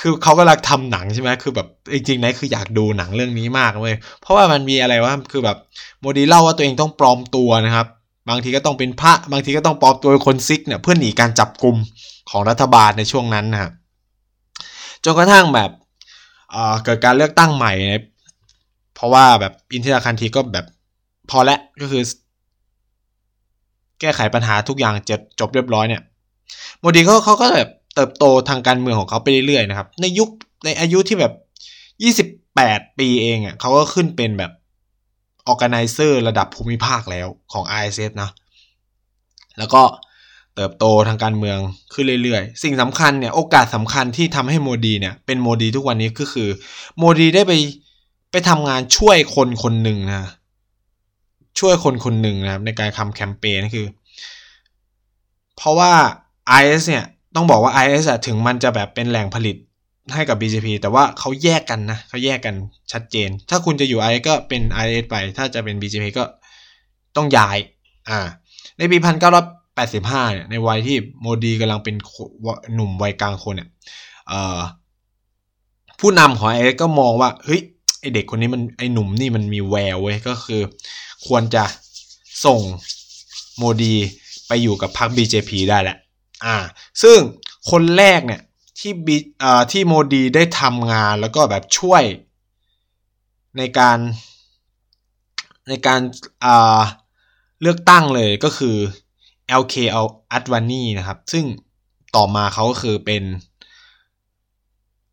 [0.00, 5.56] คือเขากำลังทำหนังใช่ไหมคือแบบจริงๆนะคืออยากดูหนังเรื่องนี้มากเลยเพราะว่ามันมีอะไรว่าคือแบบ
[6.00, 7.86] โมดีเล่าว่าตัวเองต้องปลอมตัวนะครับ
[8.28, 11.76] บางทีก็ต้องเป็นพระบางทีก็ต้องปลอมตัวเป็นคนซิกเนี่ยเพื่อหนีการจับกลุ่ม
[12.30, 13.72] ของรัฐบาลในช่วงนั้นนะครับ
[15.04, 15.70] จนกระทั่งแบบ
[16.84, 18.04] เกิดการเลือกตั้งใหม่นะ
[18.94, 20.66] เพราะว่าแบบอินทิราคันทีก็แบบ
[21.30, 22.02] พอแล้วก็คือ
[24.00, 26.02] แก้ไขปัญหาทุกอย่างจะจบเรียบร้อยเนี่ย
[26.78, 30.28] โมดีเขาเขาก็แบบ ติบโตทางการเมืองของเขาไปเรื่อยๆนะครับ ในยุค
[30.64, 31.32] ในอายุที่แบบ
[32.50, 34.52] 28ปีเองอะเขาก็ขึ้นเป็นแบบ
[35.46, 38.30] ออแกไนเซอร์ระดับภูมิภาคแล้วของ ISS นะ
[39.58, 39.82] แล้วก็
[40.54, 41.58] เติบโตทางการเมือง
[41.92, 46.48] ขึ้นเรื่อยๆ สิ่งสำคัญเนี่ยโอกาสสำคัญที่ทำให้โมดีเนี่ยเป็นโมดีทุกวันนี้ก็คือ
[46.98, 47.52] โมดีได้ไป
[48.30, 50.30] ไปทำงานช่วยคนคนหนึ่งนะ
[51.60, 53.86] ช่วยคนคนหนึ่งนะครับในการทำแคมเปญคือ
[55.56, 55.92] เพราะว่า
[56.60, 59.56] IS เนี่ย ต้องบอกว่า IS ถึงมันจะแบบเป็นแหล่งผลิต
[60.14, 62.54] ให้กับ BJP แต่ว่าเขาแยกกันนะเขาแยกกัน
[62.92, 66.24] ชัดเจน ถ้าคุณจะอยู่ IS ก็เป็น IS ไป ถ้าจะเป็น BJP ก็
[67.16, 67.58] ต้องย้าย
[68.08, 68.20] อ่า
[68.78, 71.96] ในปีพันเก้าร้อยแปดสิบห้าเนี่ย ในวัยที่โมดีกำลังเป็น
[72.74, 73.68] หนุ่มวัยกลางคนเนี่ย
[76.00, 77.60] ผู้นำของ IS ก็มองว่า เฮ้ย
[78.00, 80.60] ไอเด็กคนนี้มัน ไอหนุ่มนี่มันมีแววเว้ย ก็คือ
[81.26, 81.64] ควรจะ
[82.44, 82.60] ส่ง
[83.56, 83.94] โมดี
[84.46, 85.96] ไปอยู่กับพรรค BJP ได้แหละ
[86.44, 86.56] อ่า
[87.02, 87.18] ซึ่ง
[87.70, 88.42] คนแรกเนี่ย
[88.78, 92.02] ที่บีอ่าที่โมดีได้ทำงานแล้วก็แบบช่วย
[93.58, 93.98] ในการ
[95.68, 96.00] ในการ
[96.44, 96.80] อ่า
[97.62, 98.76] เลือกตั้งเลยก็คือ
[99.62, 101.44] LK เอาอัตวานีนะครับ ซึ่ง
[102.16, 103.22] ต่อมาเขาก็คือเป็น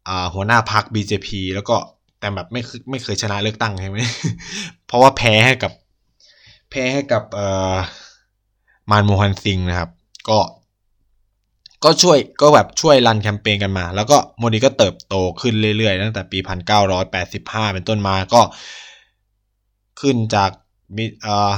[0.08, 1.76] อ่าหัวหน้าพรรค BJP แล้วก็
[2.20, 3.98] แต่แบบไม่ไม่เคยชนะเลือกตั้งใช่ไหม
[4.88, 5.72] เพราะว่าแพ้ให้กับ
[6.70, 7.78] แพ้ให้กับอ่อ
[8.90, 9.90] มานโมฮันซิงนะครับ
[10.30, 10.38] ก็
[11.84, 16.40] ก็ช่วยก็แบบช่วยรันแคมเปญกันมา แล้วก็โมดีก็เติบโตขึ้นเรื่อยๆ ตั้งแต่ปี
[17.06, 18.42] 1985 เป็นต้นมาก็
[20.02, 20.52] ขึ้นจาก
[21.24, 21.54] เอ่อ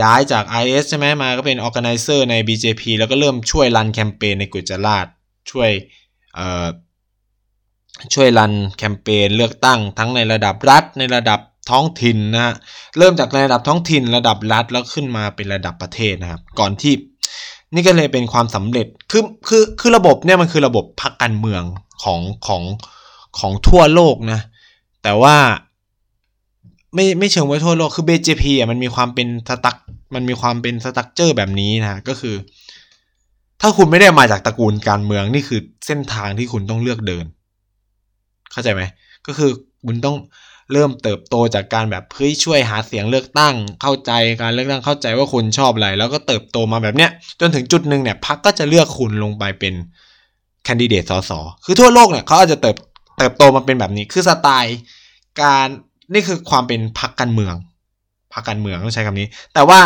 [0.00, 5.06] ย้ายจาก IS ใช่ไหมมาก็เป็น Organizer ใน BJP แล้วก็เริ่มช่วยรันแคมเปญในกุจราช
[5.50, 5.70] ช่วย
[6.34, 6.66] เอ่อ
[8.14, 12.54] ช่วยรันแคมเปญเลือกตั้งทั้งในระดับรัฐในระดับท้องถิ่นนะฮะ
[12.98, 16.94] เริ่มจากระดับท้องถิ่นระดับรัฐแล้วขึ้นมาเป็นระดับประเทศนะครับ ก่อนที่
[17.74, 21.62] นี่ก็เลยเป็นความสำเร็จคือคือคือระบบเนี่ยมันคือระบบพรรคการเมือง
[22.02, 22.62] ของของ
[23.38, 24.40] ของทั่วโลกนะ
[25.02, 25.36] แต่ว่า
[26.94, 29.76] ไม่ไม่เชิงว่าทั่วโลกคือ BJP อะมันมีความเป็นสตัก
[30.14, 32.34] มันมีความเป็นสตั๊กเจอร์แบบนี้นะก็คือ
[33.60, 37.24] ถ้าคุณไม่ได้มาจากตระกูลการเมืองนี่คือเส้นทางที่คุณต้องเลือกเดิน
[38.52, 38.82] เข้าใจไหม
[39.26, 39.50] ก็คือ
[39.86, 40.16] คุณต้อง
[40.72, 44.10] เริ่มเติบโตจากการแบบเฮ้ยช่วยหาเสียงเลือกตั้ง เข้าใจ
[44.42, 49.74] การเลือกตั้งเข้าใจว่าคุณชอบอะไร แล้วก็เติบโตมาแบบเนี้ยจนถึงจุดหนึ่งเนี่ยพรรคก็จะเลือกคุณลงไปเป็น
[50.64, 51.32] แคนดิเดตสส
[51.64, 52.76] คือทั่วโลกเนี่ยเขาอาจจะเติบ
[53.18, 54.78] เติบโตมาเป็นแบบนี้คือสไตล์
[55.40, 55.66] การ
[56.12, 57.54] นี่คือความเป็นพรรคการเมือง
[58.32, 59.80] พรรคการเมืองต้องใช้คำนี้ แต่ว่า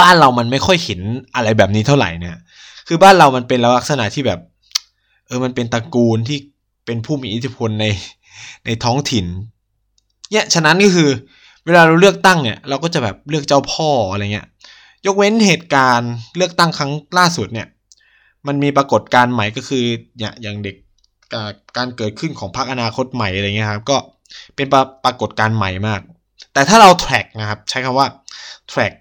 [0.00, 1.00] บ้านเรามันไม่ค่อยเห็น
[1.34, 2.36] อะไรแบบนี้เท่าไหร่เนี่ย
[2.88, 4.40] คือบ้านเรามันเป็นลักษณะที่แบบ
[5.26, 6.38] เออมันเป็นตระกูลที่
[6.86, 7.86] เป็นผู้มีอิทธิพลใน
[8.66, 9.26] ในท้องถิ่น
[10.32, 11.10] เนี่ยฉะนั้นก็คือ
[11.64, 14.46] เวลาเราเลือกตั้งเนี่ยเราก็จะแบบเลือกเจ้าพ่ออะไรเงี้ย
[15.06, 17.66] ยกเว้นเหตุการณ์เลือกตั้งครั้งล่าสุดเนี่ย
[18.46, 19.84] มันมีปรากฏการณ์ใหม่ก็คือ
[20.18, 20.76] เนี่ยอย่างเด็ก
[21.76, 23.96] การเกิดขึ้นของพรรคอนาคตใหม่อะไรเงี้ยครับก็
[24.56, 26.00] เป็นปรปรากฏการณ์ใหม่มาก
[26.52, 28.06] แต่ถ้าเราแทร็กนะครับใช้คำว่า
[28.68, 28.92] แทร็ก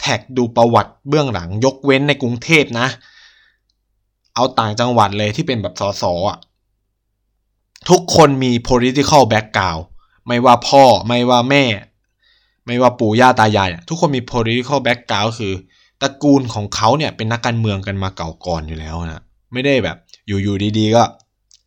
[0.00, 2.88] แท็กดูประวัติเบื้องหลังยกเว้นในกรุงเทพนะ
[4.34, 6.38] เอาต่างจังหวัดเลยที่เป็นแบบสสอะ
[7.90, 9.82] ทุกคนมี political background
[10.26, 11.64] ไม่ว่าพ่อไม่ว่าแม่
[12.66, 15.52] ไม่ว่าปู่ย่าตายายทุกคนมี political background คือ
[16.02, 21.02] ตระกูลของเขาเนี่ยเป็นนักการเมืองกันมาเก่าก่อนอยู่แล้วนะไม่ได้แบบอยู่ๆดีๆ ก็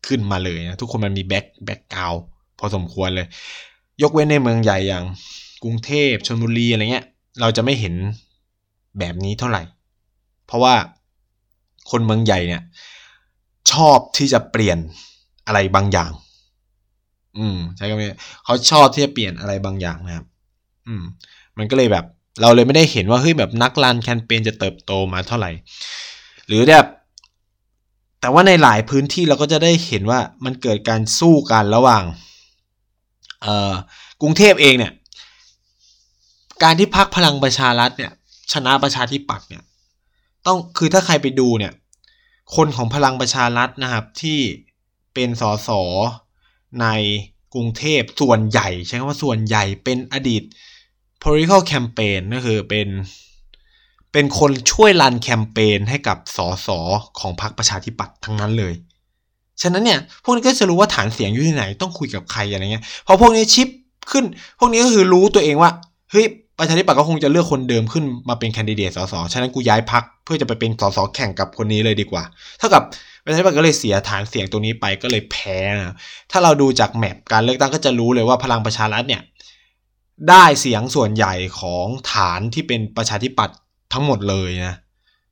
[0.06, 2.14] ขึ้นมาเลยนะทุกคนมันมีแบ็คแบ็กกราว
[2.58, 3.26] พอสมควรเลย
[4.02, 5.04] ยกเว้นในเมืองใหญ่อย่าง
[5.62, 7.06] กรุงเทพชลบุรีอะไรเงี้ย
[7.40, 7.94] เราจะไม่เห็น
[8.98, 9.62] แบบนี้เท่าไหร่
[10.46, 10.74] เพราะว่า
[11.90, 12.62] คนเมืองใหญ่เนี่ย
[13.72, 14.78] ชอบที่จะเปลี่ยน
[15.48, 16.10] อะไรบางอย่าง
[17.38, 20.26] อืม ใช่คำนี้เขาชอบที่จะเปลี่ยนอะไรบางอย่างนะครับ
[20.86, 21.02] อืม
[21.58, 22.04] มันก็เลยแบบ
[22.42, 25.50] เราเลยไม่ได้เห็นว่าเฮ้ยแบบนักรันแคมเปญจะเติบโตมาเท่าไหร่
[26.46, 26.86] หรือแบบ
[28.20, 32.04] แต่ว่าในหลายพื้นที่เราก็จะได้เห็นว่ามันเกิดการสู้กันระหว่าง
[33.42, 33.72] เอ่อ
[34.22, 34.92] กรุงเทพเองเนี่ย
[36.62, 38.12] การที่พักพลังประชารัฐเนี่ย
[38.52, 39.62] ชนะประชาธิปัตย์เนี่ย
[40.46, 41.72] ต้องคือถ้าใครไปดูเนี่ย
[42.56, 44.38] คนของพลังประชารัฐนะครับที่
[45.18, 45.70] เป็นสส
[46.82, 46.86] ใน
[47.54, 50.42] กรุงเทพส่วนใหญ่ ใช้คำว่าส่วนใหญ่เป็นอดีต
[51.22, 52.88] political campaign ก็คือเป็น
[54.12, 56.68] เป็นคนช่วยรันแคมเปญให้กับสส
[57.18, 58.74] ของพรรคประชาธิปัตย์ทั้งนั้นเลย
[59.62, 63.68] ฉะนั้นเนี่ย พวกนี้ก็จะรู้ว่าฐานเสียงอยู่ที่ไหนต้องคุยกับใครอะไรเงี้ยพอพวกนี้ชิป
[64.10, 64.24] ขึ้น
[64.58, 65.70] พวกนี้ก็คือรู้ตัวเองว่า
[66.10, 66.26] เฮ้ย
[66.58, 72.22] ประชาธิปัตย์ก็คงจะเลือกคนเดิมขึ้นมาเป็นแคนดิเดตสสฉะนั้นกูย้ายพักเพื่อจะไปเป็นสสแข่งกับคนนี้เลยดีกว่า
[72.58, 72.82] เท่ากับ
[73.28, 75.94] ประชาธิปัตย์ก็เลยเสียฐานเสียงตรงนี้ไปก็เลยแพ้นะ
[76.30, 79.22] ถ้าเราดูจากแมปการเลือกตั้งก็จะรู้เลยว่าพลังประชารัฐเนี่ย
[80.28, 83.56] ได้เสียงส่วนใหญ่ของฐานที่เป็นประชาธิปัตย์
[83.92, 84.74] ทั้งหมดเลยนะ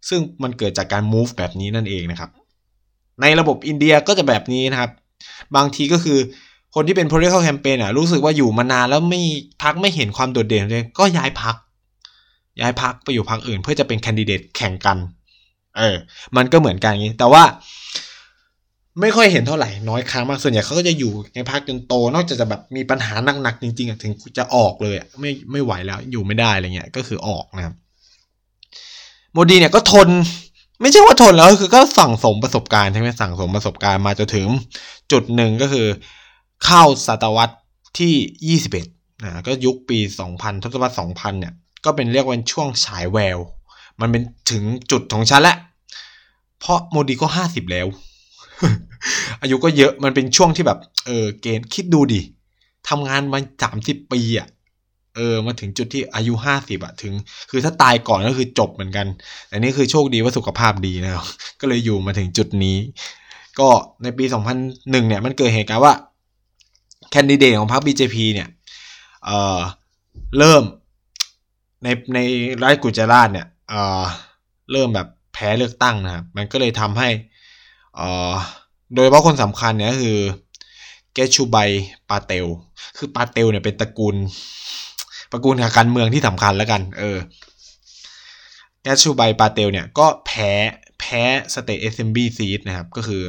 [0.08, 2.30] ซึ่งมันเกิดจากการ move แบบนี้นั่นเองนะครับ
[3.20, 4.90] ในระบบอินเดียก็จะแบบนี้นะครับ
[5.56, 6.18] บางทีก็คือ
[6.74, 9.20] คนที่เป็น political campaign อะรู้สึกว่าอยู่มานานแล้วไม่
[9.62, 11.56] พักไม่เห็นความโดดเด่นเลยก็ย้ายพัก
[12.60, 14.98] ย้ายพักไปอยู่พักอื่นเพื่อจะเป็นแคนดิเดตแข่งกัน
[15.78, 15.96] เออ
[16.36, 17.44] มันก็เหมือนกันอย่างนี้ แต่ว่า
[19.00, 27.74] ไม่ค่อยเห็นเท่าไหร่น้อยครั้งมากส่วนใหญ่เขาก็จะอยู่ในพักจนโต นอกจากจะแบบมีปัญหาหนักๆจริงๆถึงจะออกเลยไม่ไม่ไหวแล้ว อยู่ไม่ได้อะไรเงี้ยก็คือออกนะครับ
[29.32, 30.08] โมดีเนี่ยก็ทน
[30.80, 34.46] ไม่ใช่ว่าทนแล้วคือก็สั่งสมประสบการณ์ใช่ไหมสั่งสมประสบการณ์มาจนถึง
[35.12, 35.86] จุดหนึ่งก็คือ
[36.64, 37.56] เข้าศตวรรษ
[37.98, 39.98] ที่ 21นะก็ยุคปี
[40.30, 41.52] 2000 ทศวรรษ 2000 เนี่ย
[41.84, 43.38] ก็เป็นเรียกว่าช่วงฉายแวว
[44.00, 45.56] มันเป็นถึงจุดของฉันแล้ว
[46.66, 47.86] เพราะโมดีก็50แล้ว
[49.42, 52.20] อายุก็เยอะมันเป็นช่วงที่แบบ เออ เกณฑ์คิดดูดิ
[52.88, 54.48] ทำงานมาสามสิบปีอะ
[55.16, 57.12] เออมาถึงจุดที่อายุห้าสิบอะถึง
[57.50, 59.06] คือถ้าตายก่อนก็คือจบเหมือนกัน
[59.48, 61.26] แต่นี่คือโชคดีว่าสุขภาพดีนะครับ
[61.60, 62.76] ก็เลยอยู่มาถึงจุดนี้
[63.58, 63.68] ก็
[64.02, 64.24] ในปี
[64.62, 65.94] 2001 เนี่ย มันเกิดเหตุการณ์ว่า
[67.10, 68.48] แคนดิเดตของพรรค BJP เนี่ย
[69.24, 69.60] เออ
[70.38, 70.62] เริ่ม
[71.82, 72.18] ในใน
[72.62, 74.04] รัฐกุจราชเนี่ยเออ
[74.72, 77.08] เริ่มแบบ แพ้เลือกตั้งนะครับมันก็เลยทำให้
[77.96, 78.32] เออ
[78.94, 80.18] โดยเฉพาะคนสำคัญเนี่ยคือ
[81.12, 81.56] เกชูไบ
[82.10, 82.46] ปาเตล
[82.98, 84.16] คือปาเตลเนี่ยเป็นตระกูล
[85.32, 87.18] ตระกูลทางการเมืองที่สำคัญแล้วกัน เออ
[88.82, 90.52] แกชูไบปาเตลเนี่ยก็แพ้
[91.00, 91.22] แพ้
[91.54, 93.22] state assembly seat นะครับ ก็คือ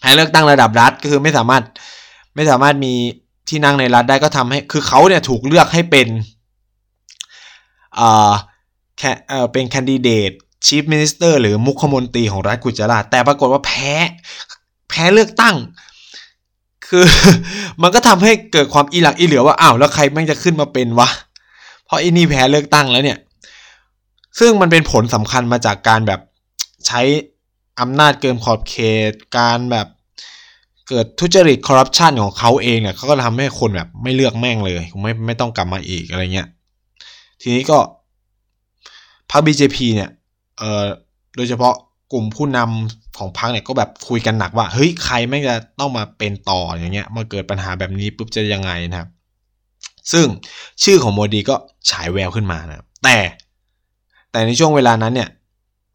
[0.00, 1.62] แพ้เลือกตั้งระดับรัฐก็คือไม่สามารถ
[2.36, 2.94] ไม่สามารถมี
[3.48, 6.08] ที่นั่งในรัฐได้ก็ทำให้ คือเขาเนี่ยถูกเลือกให้เป็น
[7.98, 8.32] อ่า
[8.98, 10.32] แค่เออเป็นแคนดิเดต
[10.66, 13.92] chief minister หรือมุขมนตรีของรัฐกุจราตแต่ปรากฏว่าแพ้
[14.88, 15.56] แพ้เลือกตั้ง
[16.86, 17.04] คือ
[17.82, 21.08] มันก็ทำให้เกิดความอีหลักอีเหลื่อว่าอ้าวแล้วใครแม่งจะขึ้นมาเป็นวะ
[21.84, 23.18] เพราะอีนี่แพ้เลือกตั้งแล้วเนี่ย
[24.38, 26.20] ซึ่งมันเป็นผลสำคัญมาจากการแบบ
[26.86, 27.00] ใช้
[27.80, 28.76] อำนาจเกินขอบเข
[29.10, 29.86] ตการแบบ
[30.88, 36.48] เกิดทุจริตคอร์รัปชันของเขาเองเนี่ยเขาก็ทำให้คนแบบไม่เลือกแม่งเลยไม่ไม่ต้องกลับมาอีกอะไรเงี้ย
[37.40, 37.78] ทีนี้ก็
[39.30, 40.10] พรรค BJP เนี่ย
[40.60, 40.86] เอ่อ
[41.36, 41.74] โดยเฉพาะ
[42.12, 49.08] กลุ่มผู้นำของพรรคเนี่ยก็แบบคุยกันหนักว่าเฮ้ยใครแม่งจะต้องมาเป็นต่ออย่างเงี้ยมาเกิดปัญหาแบบนี้ปุ๊บจะยังไงนะครับ
[50.12, 50.26] ซึ่ง
[50.82, 51.54] ชื่อของโมดีก็
[51.90, 53.18] ฉายแววขึ้นมานะแต่
[54.30, 55.28] แต่ในช่วงเวลานั้นเนี่ย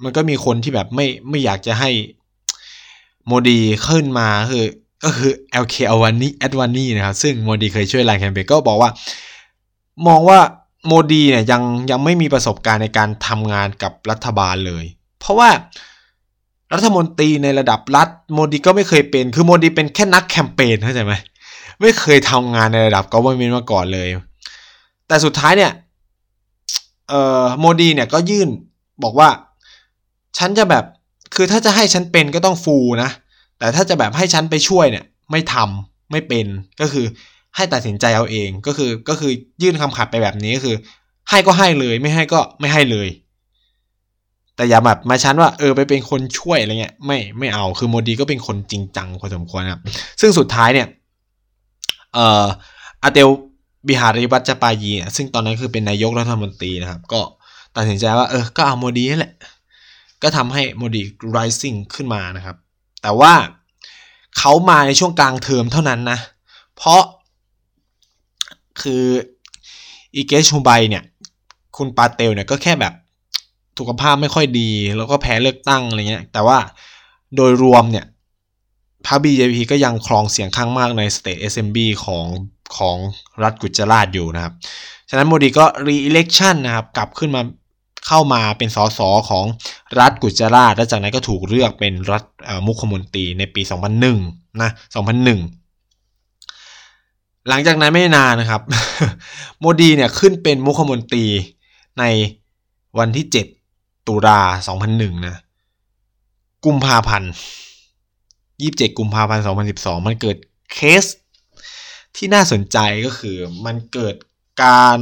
[0.04, 1.90] มันก็มีคนที่แบบไม่ไม่อยากจะให้
[3.28, 4.66] โมดีขึ้นมาคือ
[5.04, 5.32] ก็คือ
[5.64, 8.90] LK อวานีแอดวานีนะครับ ซึ่งโมดีเคยช่วยไลน์แคมเปญก็บอกว่า
[10.08, 10.40] มองว่า
[10.88, 14.86] โมดีเนี่ยยังยังไม่มีประสบการณ์ในการทำงานกับรัฐบาลเลย
[15.20, 15.50] เพราะว่า
[16.74, 21.14] รัฐมนตรีในระดับรัฐโมดีก็ไม่เคยเป็น คือโมดีเป็นแค่นักแคมเปญเข้าใจไหม
[21.82, 24.08] ไม่เคยทำงานในระดับกอเวอร์เมนมาก่อนเลย
[25.08, 25.72] แต่สุดท้ายเนี่ย
[27.10, 28.50] เอ่อโมดีเนี่ยก็ยื่น
[29.04, 29.30] บอกว่า
[30.38, 30.86] ฉันจะแบบ
[31.36, 33.10] คือถ้าจะให้ฉันเป็นก็ต้องฟูนะ
[33.60, 36.46] แต่ถ้าจะแบบให้ฉันไปช่วยเนี่ย ไม่ทำไม่เป็น
[36.80, 37.06] ก็คือ
[37.56, 40.76] ให้ตัดสินใจเอาเอง ก็คือก็คือยื่นคำขาดไปแบบนี้ก็คือ
[41.30, 43.08] ให้ก็ให้เลยไม่ให้ก็ไม่ให้เลย
[44.56, 49.82] แต่อย่าแบบมาชั้นว่าเออไปเป็นคนช่วยอะไรเงี้ยไม่ไม่เอาคือโมดีก็เป็นคนจริงจังพอสมควรครับ
[50.22, 50.88] ซึ่งสุดท้ายเนี่ย
[52.14, 52.46] เอ่อ
[53.04, 53.30] อาเตล
[53.88, 57.22] บิหาริวัตจปายีซึ่งตอนนั้นคือเป็นนายกรัฐมนตรีนะครับ ก็
[57.76, 59.34] ตัดสินใจว่าเออก็เอาโมดีนี่แหละ
[60.24, 61.02] ก็ทำให้โมดี
[61.36, 62.56] rising ขึ้นมานะครับ
[63.02, 63.34] แต่ว่า
[64.38, 66.20] เขามาในช่วงกลางเทอมเท่านั้นนะ
[66.78, 67.02] เพราะ
[68.82, 69.04] คือ
[70.16, 71.04] อีเกชูไบเนี่ย
[71.78, 72.94] คุณปาเตลเนี่ยก็แค่แบบ
[73.78, 76.58] สุขภาพไม่ค่อยดี แล้วก็แพ้เลือกตั้งอะไรเงี้ย แต่ว่า
[77.36, 78.06] โดยรวมเนี่ย
[79.08, 82.26] พรรค BJP ก็ยังครองเสียงข้างมากใน State Assembly ของ
[82.78, 82.98] ของ
[83.44, 84.54] รัฐกุจราชอยู่นะครับ
[85.10, 87.42] ฉะนั้นโมดีก็ re-election นะครับ กลับขึ้นมา
[88.08, 89.46] เข้ามาเป็นสสของ
[90.00, 92.24] รัฐกุจราช และจากนั้นก็ถูกเลือกเป็นรัฐ
[92.68, 93.62] มุขมนตรีในปี
[94.12, 94.70] 2001 นะ
[95.24, 95.65] 2001
[97.50, 98.62] หลังจากนั้นไม่นานนะครับ
[99.60, 101.26] โมดีเนี่ยขึ้นเป็นมุขมนตรี
[102.00, 102.04] ใน
[102.98, 103.26] วันที่
[103.68, 104.40] 7 ตุลา
[104.84, 105.38] 2001 นะ
[106.66, 107.32] กุมภาพันธ์
[108.36, 109.44] 27 กุมภาพันธ์
[109.76, 110.38] 2012 มันเกิด
[110.74, 111.06] เคส
[112.16, 114.16] ที่น่าสนใจก็คือมันเกิด
[114.64, 114.98] การ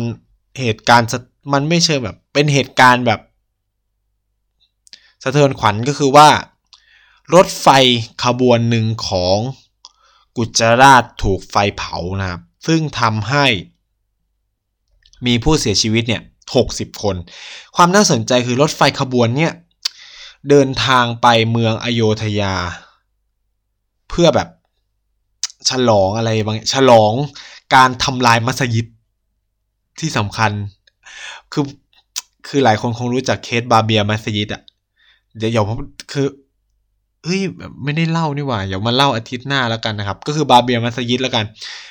[0.59, 1.07] เหตุการณ์
[1.53, 3.19] มันไม่เชิงแบบ เป็นเหตุการณ์แบบ
[5.23, 6.29] สะเทือนขวัญก็คือว่า
[7.33, 7.67] รถไฟ
[8.23, 9.37] ขบวนหนึ่งของ
[10.37, 13.45] กุจราชถูกไฟเผานะครับ ซึ่งทำให้
[15.25, 16.21] มีผู้เสียชีวิตเนี่ย
[16.55, 17.15] หกสิบคน
[17.75, 19.53] ความน่าสนใจคือรถไฟขบวนเนี่ย
[20.49, 22.55] เดินทางไปเมืองอโยธยา
[24.09, 24.49] เพื่อแบบ
[25.69, 27.13] ฉลองอะไรบางฉลอง
[27.75, 28.87] การทำลายมัสยิด
[29.99, 30.51] ที่สำคัญ
[31.51, 31.63] คือ
[32.47, 34.61] คือหลายคนคงรู้จักเคสบาเบียมัสยิดอะ
[35.37, 35.65] เดี๋ยวเดี๋ยว
[36.11, 36.27] คือ
[37.23, 37.41] เฮ้ย
[37.83, 41.45] ไม่ได้เล่านี่หว่าเดี๋ยวมาเล่าอาทิตย์หน้าแล้วกันนะครับ ก็คือบาเบียมัสยิดแล้วกัน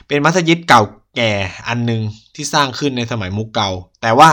[0.08, 0.82] เป็นมัสยิดเก่า
[1.16, 1.32] แก่
[1.68, 2.00] อันหนึ่ง
[2.34, 3.68] ที่สร้างขึ้นในสมัยมุกเกา
[4.02, 4.30] แต่ว่า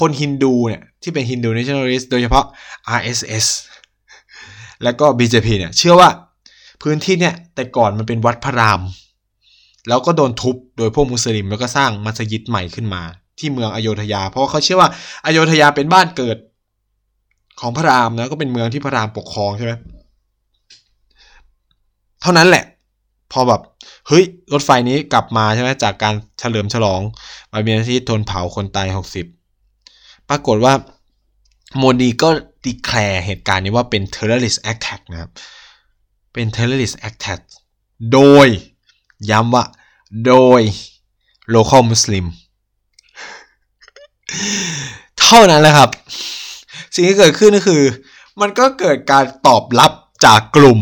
[0.00, 2.44] คนฮินดูเนี่ยที่เป็นฮินดู nationalist โดยเฉพาะ
[2.98, 3.46] RSS
[4.82, 6.10] แล้วก็ BJP เนี่ยเชื่อว่า
[6.82, 8.80] พื้นที่เนี่ยแต่ก่อนมันเป็นวัดพระราม
[9.88, 13.02] แล้วก็โดนทุบโดยพวกมุสลิม แล้วก็สร้างมัสยิดใหม่ขึ้นมา
[13.38, 14.90] ที่เมืองอโยธยา เพราะเขาเชื่อว่า
[15.26, 16.36] อโยธยาเป็นบ้านเกิด
[17.60, 19.72] ของพระรามนะก็เป็นเมืองที่พระรามปกครองใช่ไหม
[22.22, 22.64] เท่านั้นแหละ
[23.32, 23.60] พอแบบ
[24.08, 27.00] เฮ้ยรถไฟนี้กลับมาใช่ไหมจากการเฉลิมฉลอง
[27.52, 29.26] มาเบียนที่ทนเผาคนตายหกสิบ
[30.28, 30.74] ปรากฏว่า
[31.76, 32.28] โมดีก็
[32.64, 35.30] ดีแคลร์เหตุการณ์นี้ว่าเป็น terrorist attack นะครับ
[36.32, 37.40] เป็น terrorist attack
[38.12, 38.48] โดย
[39.30, 39.64] ย้ำว่า
[40.26, 40.60] โดย
[41.54, 42.26] local muslim
[45.20, 45.90] เท่านั้นแหละครับ
[46.94, 47.82] สิ่งที่เกิดขึ้นก็คือ
[48.40, 49.92] มันก็เกิดการตอบรับ
[50.26, 50.80] จากกลุ่ม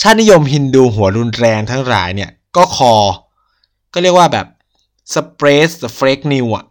[0.00, 2.94] ชาตินิยมฮินดูหัวรุนแรงทั้งหลายเนี่ยก็คอ
[3.92, 4.46] ก็เรียกว่าแบบ
[5.14, 6.64] spread fake news อะ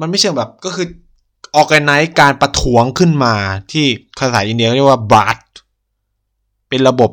[0.00, 0.86] มันไม่เชิงแบบก็คือ
[1.54, 3.34] organize การประท้วงขึ้นมา
[3.72, 3.84] ที่
[4.18, 5.34] ภาษาอินเดียเรียกว่าบาร์
[6.68, 7.10] เป็นระบบ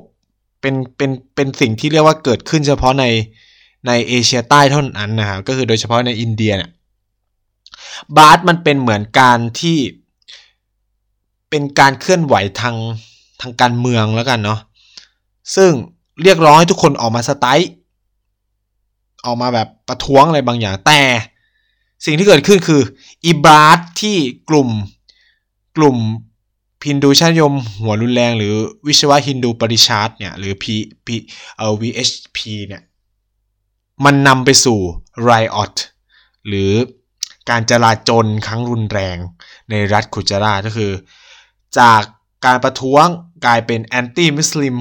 [0.62, 3.06] เป็นเป็นเป็นสิ่งที่เรียกว่าเกิดขึ้นเฉพาะใน
[3.88, 6.72] ในเอเชียใต้เท่านั้นนะครับก็คือโดยเฉพาะในอินเดียเนี่ย
[8.18, 9.78] บาร์มันเป็นเหมือนการที่
[11.50, 12.76] เป็นการเคลื่อนไหวทาง
[13.42, 14.60] ทางการเมืองแล้วกันเนาะ
[15.56, 15.72] ซึ่ง
[16.24, 17.70] เรียกร้องให้ทุกคนออกมาสไตล์
[19.26, 21.02] ออกมาแบบประท้วงอะไรบางอย่างแต่
[22.06, 22.82] สิ่งที่เกิดขึ้นคือ
[23.26, 24.18] อีบราร์ที่
[24.50, 24.70] กลุ่ม
[25.78, 25.98] กลุ่ม
[26.88, 28.54] ฮินดูชาติยมหัวรุนแรง หรือ
[28.88, 30.66] วิชวะฮินดูปริชาร์ตเนี่ยหรือ P
[31.06, 31.08] P
[31.58, 32.38] เอ่อ VHP
[32.68, 32.84] เนี่ย
[34.06, 34.80] มันนำไปสู่
[35.24, 35.76] ไรออต
[36.48, 36.72] หรือ
[37.50, 39.18] การจลาจลครั้งรุนแรง
[39.70, 40.92] ในรัฐคุจราก็คือ
[41.80, 42.02] จาก
[42.46, 43.08] การประท้วง
[43.46, 44.76] กลายเป็น anti muslim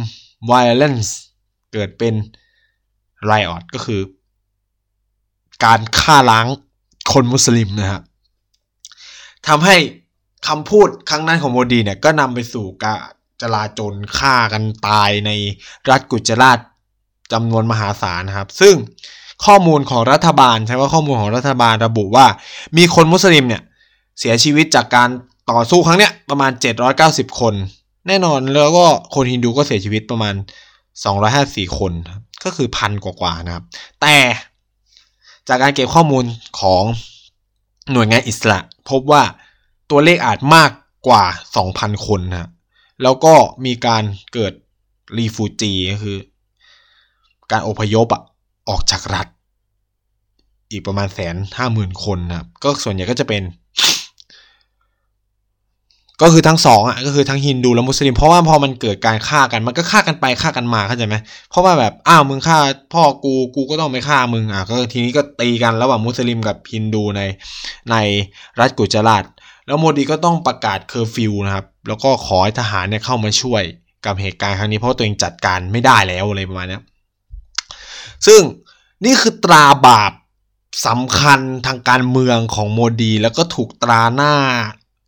[0.50, 1.10] violence
[1.72, 2.14] เกิดเป็น
[3.30, 4.00] riot ก็คือ
[5.64, 6.46] การฆ่าล้าง
[7.12, 8.02] คนมุสลิมนะครับ
[9.48, 9.76] ทำให้
[10.48, 12.98] คำพูดครั้งนั้นของโมดีเนี่ยก็นำไปสู่การ
[13.40, 15.30] จลาจลฆ่ากันตายใน
[15.90, 16.58] รัฐกุจราช
[17.32, 18.74] จำนวนมหาศาลนะครับ ซึ่ง
[19.46, 22.26] ข้อมูลของรัฐบาลใช้ว่าข้อมูลของรัฐบาลระบุว่า
[22.76, 23.62] มีคนมุสลิมเนี่ย
[24.18, 25.08] เสียชีวิตจากการ
[25.50, 26.52] ต่อสู้ครั้งเนี้ยประมาณ
[26.96, 27.54] 790 คน
[28.08, 30.34] แน่นอนแล้วก็คนฮินดูก็เสียชีวิตประมาณ
[31.06, 31.92] 254 คน
[32.44, 33.64] ก็คือพันกว่าๆนะครับ
[34.00, 34.16] แต่
[35.48, 36.24] จากการเก็บข้อมูล
[36.60, 36.82] ของ
[37.92, 38.58] หน่วยงานอิสระ
[38.90, 39.22] พบว่า
[39.90, 40.70] ตัวเลขอาจมาก
[41.08, 41.24] กว่า
[41.64, 42.50] 2,000 คนนะ
[43.02, 43.34] แล้วก็
[43.64, 44.52] มีการเกิด
[45.16, 46.16] รีฟูจีก็คือ
[47.50, 48.22] การอพยพอะ
[48.68, 49.26] ออกจากรัฐ
[50.70, 53.42] อีกประมาณแสนห้าหมื่นคนนะครับก็ส่วนใหญ่ก็จะเป็น
[56.22, 61.16] ก็คือทั้งสองอะก็คือทั้งฮินดูและมุสลิม เพราะว่าพอมันเกิดการฆ่ากันมันก็ฆ่ากันไปฆ่ากันมาเข้าใจไหม
[61.50, 62.58] เพราะว่าแบบอ้าวมึงฆ่า
[62.92, 67.22] พ่อกูกูก็ต้องไปฆ่ามึงอะก็ทีนี้ก็ตีกันระหว่างมุสลิมกับฮินดูใน
[67.90, 67.96] ใน
[68.58, 69.24] รัฐกุจราช
[69.66, 73.62] แล้วโมดีก็ต้องประกาศเคอร์ฟิวนะครับแล้วก็ขอให้ทหารเนี่ยเข้ามาช่วย
[74.06, 76.78] กับเหตุการณ์ครั้งนี้เพราะตัวเองจัดการไม่ได้แล้วอะไรประมาณนี้
[78.26, 78.40] ซึ่ง
[79.04, 80.12] นี่คือตราบาป
[80.86, 84.34] สำคัญทางการเมืองของโมดี แล้วก็ถูกตราหน้า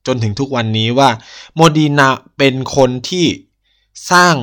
[0.06, 1.08] จนถึงทุกวันนี้ว่า
[1.54, 2.08] โมดีน่ะ
[2.38, 3.26] เป็นคนที่
[4.10, 4.34] สร้าง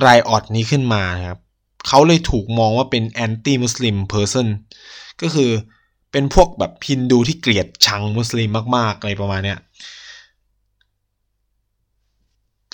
[0.00, 1.40] riot นี้ขึ้นมาครับ
[1.86, 4.48] เขาเลยถูกมองว่าเป็น anti Muslim person
[5.22, 5.50] ก็คือ
[6.12, 9.58] เป็นพวกแบบฮินดูที่เกลียดชังมุสลิมมากๆอะไรประมาณเนี้ย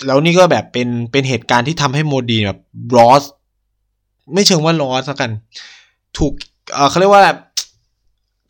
[0.05, 2.59] แล้วนี่ก็แบบเป็นเป็นเหตุการณ์ที่ทำให้โมดีแบบ
[2.97, 3.23] รอส
[4.33, 5.31] ไม่เชิงว่าร้อนสักกัน
[6.17, 6.33] ถูก
[6.73, 7.37] เออเขาเรียกว่าแบบ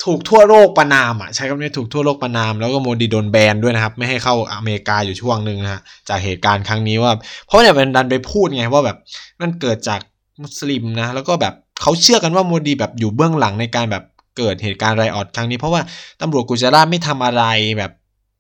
[0.06, 7.12] ถูกทั่วโลกประนามอะใช้คำนี้ถูกทั่วโลกประนาม แล้วก็โมดีโดนแบนด้วยนะครับ ไม่ให้เข้าอเมริกาอยู่ช่วงหนึ่งนะฮะจากเหตุการณ์ครั้งนี้ว่า
[7.48, 8.98] เพราะเนี่ยเป็นดันไปพูดไงว่าแบบ
[9.42, 10.00] มันเกิดจาก
[10.42, 14.04] มุสลิมนะแล้วก็แบบเขาเชื่อกันว่าโมดีแบบอยู่เบื้องหลังในการแบบ
[14.38, 15.82] เกิดเหตุการณ์ไรออดครั้งนี้ เพราะว่า
[16.22, 17.44] ตำรวจกุจราไม่ทำอะไร
[17.78, 17.92] แบบ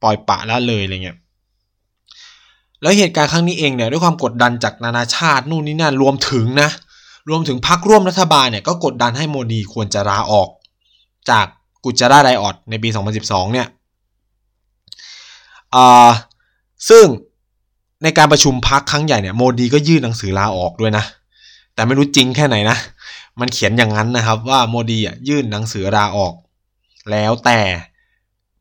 [0.03, 1.17] ปล่อยปะละเลยอะไรเงี้ย
[2.81, 6.69] แล้วเหตุการณ์ครั้งนี้เองเนี่ยด้วยความกดดันจากนานาชาตินู่นนี่นั่นรวมถึงนะ
[7.29, 10.49] รวมถึงพรรคร่วมรัฐบาลเนี่ยก็กดดันให้โมดีควรจะลาออก
[11.29, 11.45] จาก
[11.83, 12.89] กุจราไดออดในปี
[13.21, 13.67] 2012 เนี่ย
[16.89, 17.05] ซึ่ง
[18.03, 21.05] ในการประชุมพักครั้งใหญ่เนี่ยโมดีก็ยื่นหนังสือลาออกด้วยนะ
[21.73, 22.77] แต่ไม่รู้จริงแค่ไหนนะ
[23.39, 26.33] มันเขียนอย่างนั้นนะครับว่าโมดีอะยื่นหนังสือลาออก
[27.11, 27.59] แล้วแต่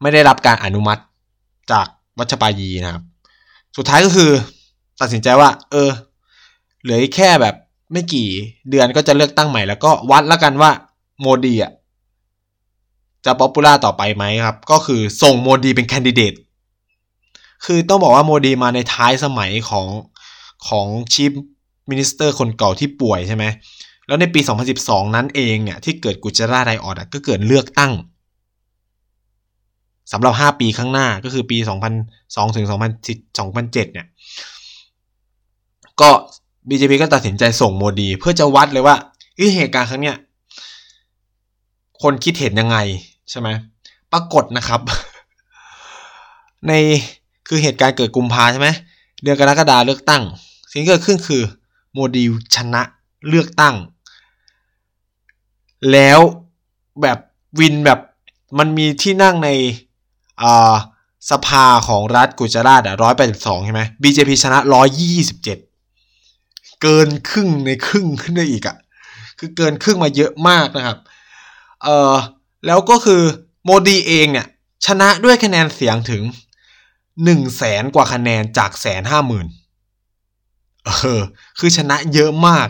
[0.00, 1.02] ไม่ได้รับการอนุมัติ
[1.72, 1.86] จาก
[2.18, 3.04] วัชปายีนะครับ
[3.76, 4.30] สุดท้ายก็คือ
[5.00, 5.90] ตัดสินใจว่า เออ
[6.82, 7.54] เหลือแค่แบบ
[7.92, 8.28] ไม่กี่
[8.70, 10.70] เดือนก็จะเลือกตั้งใหม่แล้วก็วัดแล้วกันว่า
[11.20, 11.72] โมดีอะ
[13.24, 16.34] จะ popular ต่อไปไหมครับ ก็คือส่งโมดีเป็นแคนดิเดต
[17.64, 19.86] คือต้องบอกว่าโมดีมาในท้ายสมัยของ
[20.68, 21.32] ของ chief
[21.88, 23.44] minister คนเก่าที่ป่วยใช่ไหม
[24.06, 24.40] แล้วในปี
[24.78, 27.92] 2012 นั้นเองเนี่ย ที่เกิดกุจราไดออดก็เกิดเลือกตั้ง
[30.12, 31.58] สำหรับ 5 ปีข้างหน้าก็คือปี
[32.02, 34.06] 2002ถึง2007เนี่ย
[36.00, 36.10] ก็
[36.68, 38.96] BJP ก็ตัดสินใจส่งโมดี เพื่อจะวัดเลยว่า
[39.56, 40.16] เหตุการณ์ครั้งเนี้ย
[42.02, 42.76] คนคิดเห็นยังไง
[43.30, 43.48] ใช่ไหม
[44.12, 44.80] ปรากฏนะครับ
[46.68, 46.72] ใน
[47.48, 48.68] คือเหตุการณ์เกิดกุมภาใช่ไหม
[49.22, 50.22] เดือนกรกฎาเลือกตั้ง
[50.70, 51.42] สิ่งที่เกิดขึ้นคือ
[51.92, 52.82] โมดีชนะ
[53.28, 53.74] เลือกตั้ง
[55.92, 56.20] แล้ว
[57.02, 57.18] แบบ
[57.60, 58.00] วินแบบ
[58.58, 59.48] มันมีที่นั่งใน
[61.30, 65.58] สภาของรัฐกุจราชอะร้อยแปดสิบสองใช่ไหม BJP ชนะร้อยยี่สิบเจ็ด
[66.82, 68.76] เกินครึ่งในครึ่งขึ้นได้อีกอะ่ะ
[69.38, 70.98] คือเกินครึ่งมาเยอะมากนะครับ
[71.82, 72.14] เออ
[72.66, 73.22] แล้วก็คือ
[73.64, 74.46] โมดีเองเนี่ย
[74.86, 76.22] ชนะด้วยคะแนนเสียงถึง
[77.24, 79.46] หนึ่งแสนกว่าคะแนนจากแสนห้าหมื่น
[80.86, 81.20] เออ
[81.58, 82.68] คือชนะเยอะมาก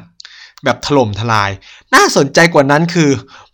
[0.65, 1.51] แบบถล่มทลาย
[1.95, 3.11] น่าสนใจกว่านั้นคือ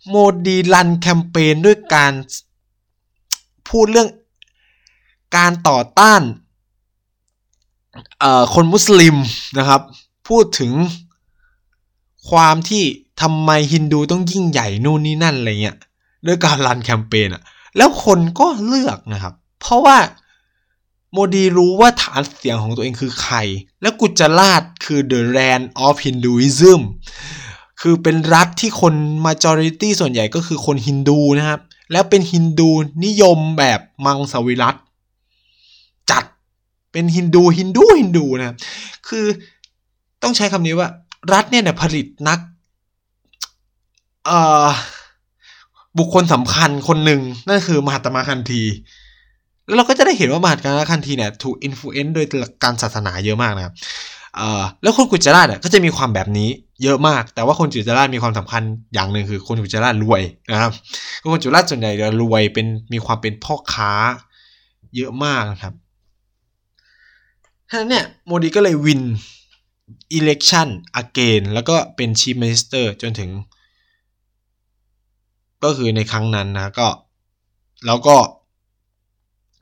[0.07, 0.15] โม
[0.45, 2.13] ดีรันแคมเปญด้วยการ
[3.69, 4.09] พูดเรื่อง
[5.37, 6.21] การต่อต้าน
[8.53, 9.15] คนมุสลิม
[9.57, 9.81] นะครับ
[10.27, 10.73] พูดถึง
[12.29, 12.83] ความที่
[13.21, 15.77] ทำไมฮินดูต้องยิ่งใหญ่นู่นนี่นั่นอะไรเงี้ย
[16.27, 17.43] ด้วยการรันแคมเปญอะ
[17.77, 19.97] แล้วคนก็เลือกนะครับ เพราะว่า
[21.13, 23.37] โมดีรู้ว่าฐานเสียงของตัวเองคือใคร
[23.81, 26.81] แล้วกุจราชคือ the land of Hinduism
[27.81, 28.93] คือเป็นรัฐที่คน
[29.25, 31.59] majority ส่วนใหญ่ก็คือคนฮินดูนะครับ
[31.91, 32.69] แล้วเป็นฮินดู
[33.05, 34.75] นิยมแบบมังสวิรัต
[36.11, 36.23] จัด
[36.91, 38.57] เป็นฮินดูฮินดูฮินดูนะครับ
[39.07, 39.25] คือ
[40.23, 40.89] ต้องใช้คำนี้ว่า
[41.33, 42.39] รัฐเนี่ยผลิตนัก
[44.25, 44.69] เอ่อ
[45.99, 48.61] บุคคลสำคัญคนหนึ่งนั่นคือมหาตมะคานธี
[49.65, 52.25] แล้วเราก็จะได้เห็นว่ามหาตมะคานธีเนี่ยถูก influence โดย
[52.63, 53.73] การศาสนาเยอะมากนะครับ
[54.83, 56.49] แล้วคนกุจราชก็จะมีความแบบนี้
[56.83, 58.63] เยอะมาก แต่ว่าคนกุจราชมีความสำคัญ
[58.93, 60.21] อย่างหนึ่งคือคนกุจราชรวย
[60.51, 60.71] นะครับ
[61.21, 63.93] คนกุจราชส่วนใหญ่จะรวยเป็นมีความเป็นพ่อค้า
[64.95, 65.73] เยอะมากนะครับ
[67.69, 69.01] ฉะนั้นเนี่ยโมดีก็เลยวิน
[70.17, 70.67] election
[71.01, 73.29] again แล้วก็เป็น chief minister จนถึง
[75.63, 76.87] ก็คือในครั้งนั้นนะก็
[77.85, 78.17] แล้วก็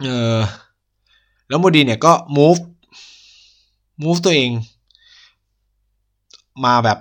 [0.04, 0.38] เออ
[1.48, 2.62] แล้วโมดีเนี่ยก็ move
[4.04, 4.52] move ตัวเอง
[6.66, 7.00] มาแบบ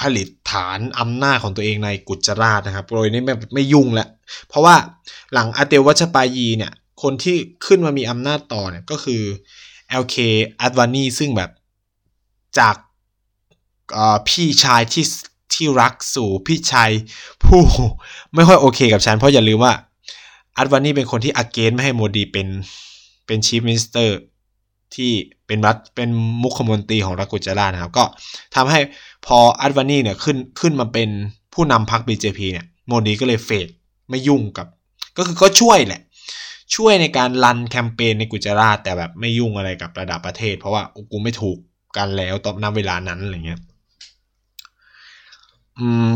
[0.00, 4.08] ผลิตฐานอำนาจของตัวเองในกุจราชนะครับโดยนี่ไม่ไม่ยุ่งแล้ว
[4.48, 4.76] เพราะว่า
[5.32, 6.72] หลังอตัลวัชปายีเนี่ย
[7.02, 9.22] คนที่ขึ้นมามีอำนาจต่อเนี่ยก็คือ
[10.02, 10.16] LK
[10.66, 11.50] a d v a n i ซึ่งแบบ
[12.58, 12.76] จาก
[14.28, 15.04] พี่ชายที่
[15.54, 16.90] ที่รักสู่พี่ชาย
[17.44, 17.62] ผู้
[18.34, 19.72] ไม่ค่อยโอเคกับฉัน เพราะอย่าลืมว่า
[20.58, 22.48] อัดวานี่เป็นคนที่ against ไม่ให้โมดีเป็น
[23.26, 24.18] เป็น chief minister
[24.94, 25.10] ที่
[25.46, 26.08] เป็นรัฐเป็น
[26.42, 28.04] มุขมนตรีของรัฐกุจราชนะครับ ก็
[28.54, 28.80] ทำให้
[29.26, 31.08] พออัดวานี่เนี่ยขึ้นขึ้นมาเป็น
[31.54, 33.68] ผู้นำพรรค BJP เนี่ยโมดีก็เลยเฟด
[34.10, 34.66] ไม่ยุ่งกับ
[35.16, 36.00] ก็คือก็ช่วยแหละ
[36.74, 41.58] ช่วยในการรันแคมเปญในกุจราแต่แบบไม่ยุ่งอะไรกับระดับประเทศ เพราะว่ากูไม่ถูก
[41.96, 43.60] กันแล้วตอนนั้นเวลานั้นอะไรเงี้ย
[45.80, 46.14] อืม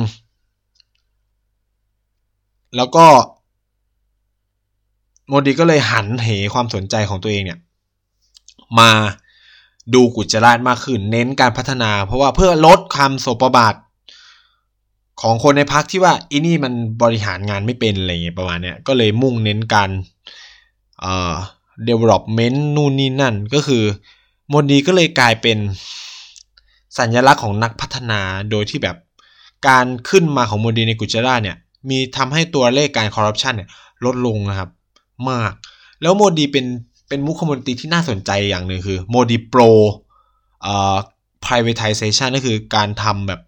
[2.76, 3.06] แล้วก็
[5.28, 7.58] โมดีก็เลยหันเหความสนใจของตัวเองเนี่ย
[8.78, 8.90] มา
[9.94, 13.74] ดูกุจราชมากขึ้น เน้นการพัฒนา เพราะว่าเพื่อลดความโสปบาท
[15.22, 19.90] ของคนในพักที่ว่าอีนี่มันบริหารงานไม่เป็นอะไรเงี้ยประมาณเนี้ยก็เลยมุ่งเน้นการ
[21.00, 21.34] เอ่อ
[21.88, 23.84] development นู่นนี่นั่นก็คือ
[24.48, 25.58] โมดีก็เลยกลายเป็น
[26.98, 28.96] สัญลักษณ์ของนักพัฒนาโดยที่แบบ
[29.68, 31.56] การขึ้นมาของโมดีในกุจราเนี่ย
[31.88, 33.68] มีทำให้ตัวเลขการคอร์รัปชันเนี่ย
[34.04, 34.70] ลดลงนะครับ
[35.30, 35.52] มาก
[36.02, 36.66] แล้วโมดีเป็น
[37.08, 39.60] เป็นมุขมนตรีที่น่าสนใจอย่างหนึ่งคือโมดีโปร
[40.62, 40.96] เอ่อ
[41.44, 43.40] privatization ก็คือการทำแบบ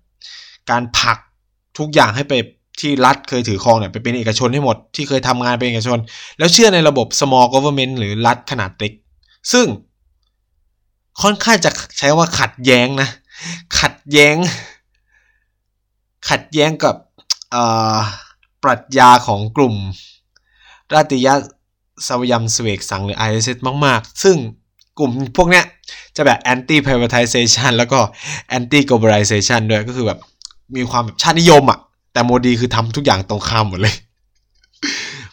[0.70, 1.18] การผลัก
[1.78, 2.34] ทุกอย่างให้ไป
[2.80, 5.98] ที่รัฐเคยถือครองเนี่ยไปเป็นเอกชนให้หมดที่เคยทำงานเป็นเอกชน
[6.38, 8.92] แล้วเชื่อในระบบ small government หรือรัฐขนาดเล็ก
[9.52, 9.66] ซึ่ง
[11.22, 13.08] ค่อนข้างจะใช้ว่าขัดแย้งนะ
[13.80, 14.36] ขัดแย้ง
[16.30, 16.96] ขัดแย้งกับ
[18.64, 19.74] ปรัชญาของกลุ่ม
[20.94, 21.34] ราติยะ
[22.06, 24.36] สวยัมสเวกสังหรือ ISS มาก ๆ ซึ่ง
[24.98, 25.64] กลุ่มพวกเนี้ย
[26.16, 27.98] จะแบบ anti privatization แล้วก็
[28.56, 30.18] anti globalization ด้วยก็คือแบบ
[30.76, 31.78] มีความแบบชาตินิยมอะ่ะ
[32.12, 33.94] แต่โมดีคือทำทุกอย่างตรงข้ามหมดเลย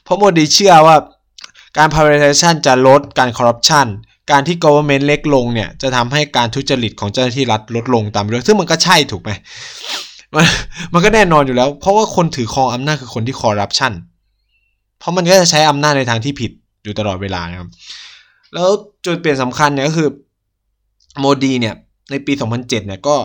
[0.04, 0.98] เพราะโมดีเชื่อว่า
[1.78, 3.88] การ privatization จะลดการ corruption
[4.32, 9.32] การที่ government เล็กลงเนี่ย จะทำให้การทุจริตของเจ้าหน้าที่รัฐลดลงตามไปด้วยซึ่งมันก็ใช่ถูกไหม
[10.36, 10.46] มัน
[10.94, 13.94] มันก็แน่นอนอยู่แล้ว เพราะว่าคนถือครองอำนาจคือคนที่คอร์รัปชัน
[15.00, 16.52] เพราะมันก็จะใช้อำนาจในทางที่ผิด
[16.84, 17.70] อยู่ตลอดเวลาครับ
[18.54, 18.70] แล้ว
[19.06, 20.10] จุดเปลี่ยนสำคัญเนี่ยก็คือ
[21.20, 21.76] โมดีเนี่ย
[22.12, 23.16] ในปี 2007 เนี่ยก็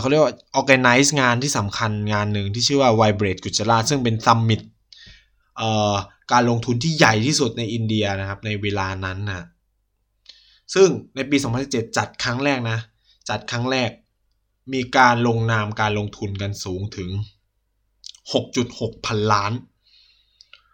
[0.00, 4.60] เขาเรียกว่า organize งานที่สำคัญงานหนึ่งที่ชื่อว่า Vibrate Gujarat ซึ่งเป็นซัมมิต
[6.32, 9.46] การลงทุนที่ใหญ่ที่สุดในอินเดียนะครับ ในเวลานั้นนะ
[10.74, 11.36] ซึ่งในปี
[11.66, 12.78] 2017จัดครั้งแรกนะ
[13.28, 13.90] จัดครั้งแรก
[14.72, 17.10] มีการลงนามการลงทุนกันสูงถึง
[18.32, 19.52] 6.6 พันล้าน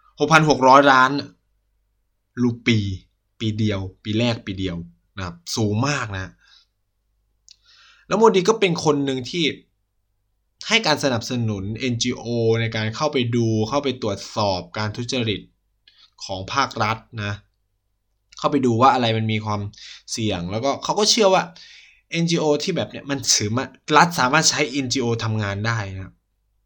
[0.05, 1.11] 6,600 ล้าน
[2.42, 2.78] รูปี
[3.38, 4.76] ปีเดียว ปีแรกปีเดียว
[5.16, 6.32] นะครับสูงมากนะ
[8.07, 9.45] แล้วโมดีก็เป็นคนหนึ่งที่
[10.68, 12.26] ให้การสนับสนุน NGO
[12.61, 15.40] ในการเข้าไปดูเข้าไปตรวจสอบการทุจริต
[16.24, 17.32] ของภาครัฐนะ
[18.38, 19.61] เข้าไปดูว่าอะไรมันมีความ
[20.12, 21.42] เสี่ยงแล้วก็เขาก็เชื่อว่า
[22.23, 23.65] NGO ที่แบบเนี้ยมันถือมา
[23.97, 26.12] รัฐสามารถใช้ NGO ทำงานได้นะ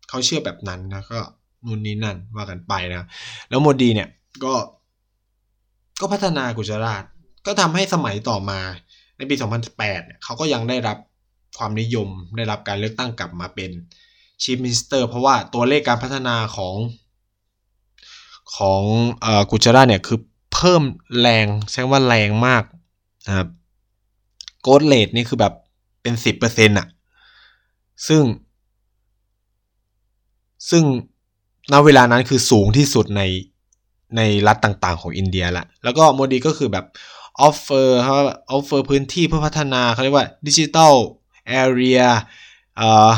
[0.09, 1.21] เขาเชื่อแบบนั้นนะก็
[1.65, 3.07] นู่นนี่นั่นว่ากันไปนะ
[3.49, 4.09] แล้วโมดีเนี่ย
[4.45, 4.55] ก็
[6.01, 7.03] ก็พัฒนากุจราช
[7.47, 8.61] ก็ทำให้สมัยต่อมา
[9.17, 10.99] ในปี 2008เนี่ยเขาก็ยังได้รับ
[11.59, 13.71] ความนิยมได้รับการเลือกตั้งกลับมาเป็น
[14.43, 16.77] chief minister เพราะว่าตัวเลขการพัฒนาของ
[18.57, 18.83] ของ
[19.51, 20.19] กุจราชเนี่ยคือ
[20.55, 20.83] เพิ่ม
[21.21, 22.65] แรงใช้คำว่าแรงมาก
[23.27, 23.49] นะครับ
[24.63, 25.55] growth rate นี่คือแบบ
[26.03, 26.87] เป็นสิบเปอร์เซ็นต์อะ
[28.09, 28.23] ซึ่ง
[30.71, 30.85] ซึ่ง
[31.73, 33.23] ณเวลานั้นคือสูงที่สุดใน
[34.17, 36.87] ในรัฐต่างๆ ของอินเดียละ แล้วก็โมดีก็คือแบบ
[37.41, 38.15] offer เขา
[38.51, 40.95] offer พื้นที่เพื่อพัฒนาเขาเรียกว่า digital
[41.49, 42.01] area
[42.77, 43.11] เอ่อ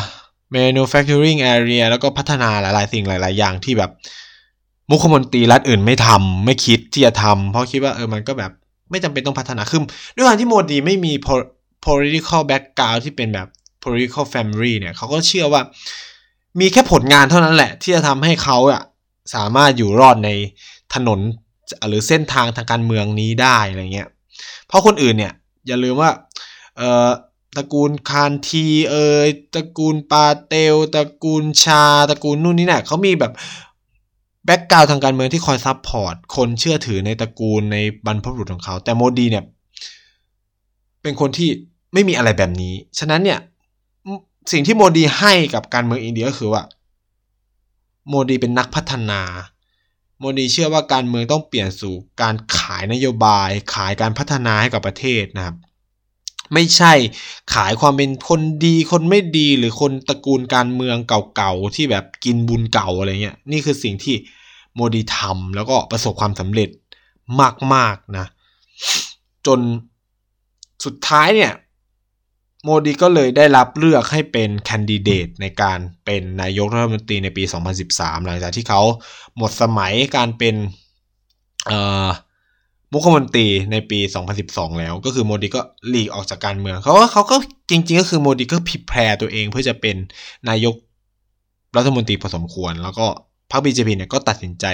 [0.56, 3.90] manufacturing area แล้วก็พัฒนาหลายๆ สิ่งหลาย ๆ อย่างที่แบบ
[4.90, 8.52] มุขมนตรีรัฐอื่นไม่ทำไม่คิดที่จะทำเพราะคิดว่าเออมันก็แบบ
[8.90, 9.82] ไม่จำเป็นต้องพัฒนาขึ้น
[10.14, 11.12] ด้วยความที่โมดีไม่มี
[11.86, 13.48] political background ที่เป็นแบบ
[13.84, 15.62] political family เนี่ยเขาก็เชื่อว่า
[16.60, 18.82] มีแค่ผลงานเท่านั้นแหละ ที่จะทำให้เขาอะ
[19.34, 20.30] สามารถอยู่รอดใน
[20.94, 21.20] ถนน
[21.88, 24.08] หรือเส้นทางทางการเมืองนี้ได้อะไรเงี้ย
[24.66, 25.32] เพราะคนอื่นเนี่ย
[25.66, 26.10] อย่าลืมว่า
[26.76, 27.10] เอ่อ
[27.56, 33.32] ตระกูลคานทีเอ่ยตระกูลปาเตลตระกูลชาตระกูลนู่นนี่เนี่ยเขามีแบบ
[34.44, 37.76] background ทางการเมืองที่คอย support คนเชื่อถือในตระกูลใน
[38.06, 39.44] บรรพบุรุษของเขา แต่โมดีเนี่ย
[41.02, 41.48] เป็นคนที่
[41.92, 43.38] ไม่มีอะไรแบบนี้ ฉะนั้นเนี่ย
[44.52, 46.62] สิ่งที่โมดีให้กับการเมืองอินเดียก็คือว่า
[48.08, 49.20] โมดีเป็นนักพัฒนา
[50.18, 55.56] โมดีเชื่อว่าการเมืองต้องเปลี่ยนสู่การขายนโยบาย ขายการพัฒนาให้กับประเทศนะครับ
[56.54, 56.92] ไม่ใช่
[57.54, 64.16] ขายความเป็นคนดีคนไม่ดีหรือคนตระกูลการเมืองเก่าๆที่แบบกินบุญเก่าอะไรเงี้ยนี่คือสิ่งที่
[64.74, 66.70] โมดีทำแล้วก็ประสบความสำเร็จ
[67.74, 68.26] มากๆนะ
[69.46, 69.60] จน
[70.84, 71.52] สุดท้ายเนี่ย
[72.64, 77.44] โมดีก็เลยได้รับเลือกให้เป็นแคนดิเดตในการเป็นนายกรัฐมนตรีในปี
[77.84, 78.82] 2013 หลังจากที่เขา
[79.36, 80.54] หมดสมัยการเป็น
[82.92, 83.98] มุขมนตรีในปี
[84.38, 87.36] 2012 แล้ว ก็คือโมดีก็หลีกออกจากการเมืองเขาก็เขาก็
[87.70, 89.96] จริง ๆ ก็คือโมดีก็ผิดแพรตัวเองเพื่อจะเป็น
[90.48, 90.74] นายก
[91.76, 93.06] รัฐมนตรีพอสมควร แล้วก็
[93.50, 94.66] พรรคบีเจพีเนี่ยก็ตัดสินใจ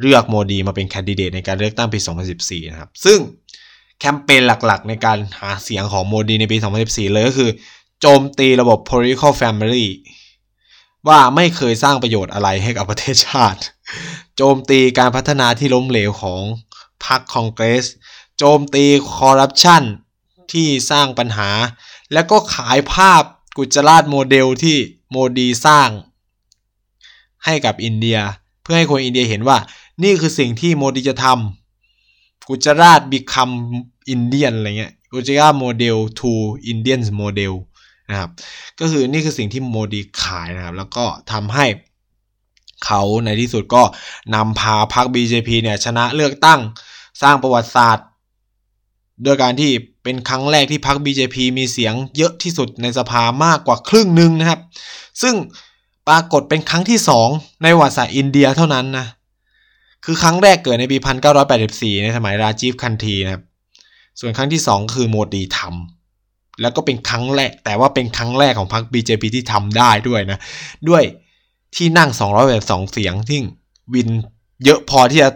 [0.00, 1.98] เลือกโมดีมาเป็นแคนดิเดตในการเลือกตั้งปี
[2.36, 3.18] 2014 นะครับ ซึ่ง
[3.98, 7.50] แคมเปญหลักๆ ในการหาเสียงของโมดีในปี 2014 เลยก็คือ
[8.00, 9.86] โจมตีระบบ political family
[11.08, 13.60] ว่าไม่เคยสร้างประโยชน์อะไรให้กับประเทศชาติ
[14.36, 16.42] โจมตีการพัฒนาที่ล้มเหลวของ
[17.04, 17.86] พรรคคองเกรส
[18.38, 18.84] โจมตี
[19.14, 19.82] คอร์รัปชัน
[20.52, 21.50] ที่สร้างปัญหา
[22.12, 23.22] แล้วก็ขายภาพ
[23.56, 24.76] Gujarat model ที่
[25.10, 25.88] โมดีสร้าง
[27.44, 28.18] ให้กับอินเดีย
[28.62, 29.58] เพื่อให้คนอินเดียเห็นว่า
[30.02, 33.50] นี่คือสิ่งที่โมดีจะทำ Gujarat become
[34.10, 37.52] Indian อะไรเงี้ย Gujarat model to Indian model
[38.10, 38.30] นะครับ
[38.80, 41.66] ก็คือนี่คือสิ่งที่โมดีขายนะครับ แล้วก็ทำให้
[42.84, 43.82] เขาในที่สุดก็
[44.34, 46.60] นำพาพรรค BJP เนี่ยชนะเลือกตั้ง
[47.22, 48.06] สร้างประวัติศาสตร์
[49.24, 49.70] ด้วยการที่
[50.02, 54.60] เป็นครั้งแรกที่พรรค BJP มีเสียงเยอะที่สุดในสภามากกว่าครึ่งหนึ่งนะครับ
[55.22, 55.34] ซึ่ง
[56.08, 56.98] ปรากฏเป็นครั้งที่
[57.30, 59.06] 2 ในประวัติศาสตร์อินเดียเท่านั้นนะ
[60.04, 60.96] คือครั้งแรกเกิดในปี
[61.50, 63.44] 1984 ในสมัยราจีฟคันทีนะครับ
[64.20, 66.03] ส่วนครั้งที่ 2 คือโมดีทำ
[66.60, 70.38] แล้วก็เป็นครั้งแรก แต่ว่าเป็นครั้งแรกของพรรค BJP ที่ทำได้ด้วยนะ
[70.88, 71.02] ด้วย
[71.76, 72.10] ที่นั่ง
[72.50, 73.38] 282 เสียงที่
[73.94, 74.08] วิน
[74.64, 75.30] เยอะพอที่จะ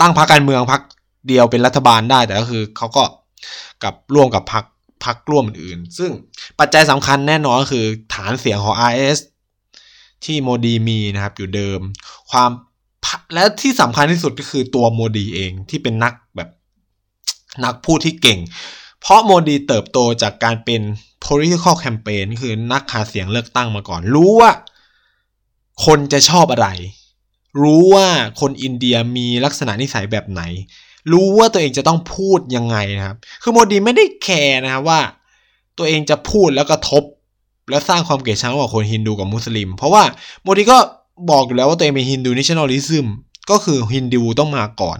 [0.00, 0.82] ตั้งพรรคการเมืองพรรค
[1.28, 3.04] เดียวเป็นรัฐบาลได้ แต่ก็คือเขาก็
[3.82, 4.64] กับร่วมกับพรรค
[5.04, 6.10] พรรคร่วมอื่น ซึ่ง
[6.58, 7.84] ปัจจัยสำคัญแน่นอนก็คือ
[8.14, 9.18] ฐานเสียงของ RS
[10.24, 11.80] ที่โมดีมีนะครับอยู่เดิม
[12.30, 12.50] ความ
[13.34, 16.48] และที่สำคัญที่สุดก็คือตัวโมดีเองที่เป็นนักแบบ
[17.64, 18.38] นักพูดที่เก่ง
[19.02, 20.80] เพราะโมดีเติบโตจากการเป็น
[21.24, 24.50] political campaign คือนักหาเสียงเลือกตั้งมาก่อน รู้ว่า
[25.84, 26.68] คนจะชอบอะไร
[27.62, 28.06] รู้ว่า
[28.40, 30.42] คนอินเดียมีลักษณะนิสัยแบบไหน
[31.12, 35.00] รู้ว่าตัวเองจะต้องพูดยังไงนะครับ คือโมดีไม่ได้แคร์นะครับว่า
[35.78, 37.04] ตัวเองจะพูดแล้วก็ทบ
[37.70, 40.02] แล้วสร้างความเกลียดชังระหว่างคนฮินดูกับมุสลิม เพราะว่า
[40.42, 40.78] โมดีก็
[41.30, 43.06] บอกอยู่แล้วว่าตัวเองเป็น Hindu nationalism
[43.50, 44.98] ก็คือฮินดูต้องมาก่อน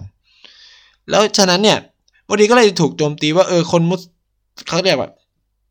[1.09, 1.79] แล้วฉะนั้นเนี่ย
[2.25, 4.01] โมดีก็เลยถูกโจมตีว่าเออคนมุส
[4.67, 5.09] เขาเรียกว่า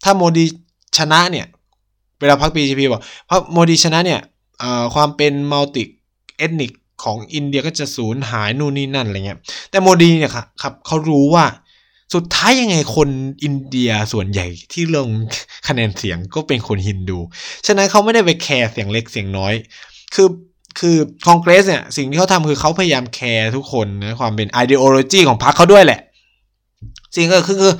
[0.04, 0.44] ถ้าโมดี
[0.98, 1.46] ชนะเนี่ย
[2.20, 4.20] เวลาพรรค BJP บอกเพราะโมดีชนะเนี่ย
[4.94, 6.72] ความเป็น multi-ethnic
[7.04, 9.38] ของอินเดียก็จะสูญหายนู่นนี่นั่นอะไรเงี้ย
[9.70, 11.44] แต่โมดีเนี่ยครับเขารู้ว่า
[12.14, 13.08] สุดท้ายยังไงคน
[13.44, 15.08] อินเดียส่วนใหญ่ที่ลง
[15.68, 17.18] คะแนนเสียงก็เป็นคนฮินดู
[17.66, 19.54] ฉะนั้นเขาไม่ได้ไปแคร์เสียงเล็กเสียงน้อย
[20.14, 20.28] คือ
[20.78, 20.96] คือ
[21.26, 26.00] คอนเกรสเนี่ยสิ่งที่เขาทำคือเขาพยายามแคร์ทุกคนนะความเป็น i d e o l o g y ของพรรคเขาด้วยแหละ
[27.14, 27.74] สิ่งก็คือคือ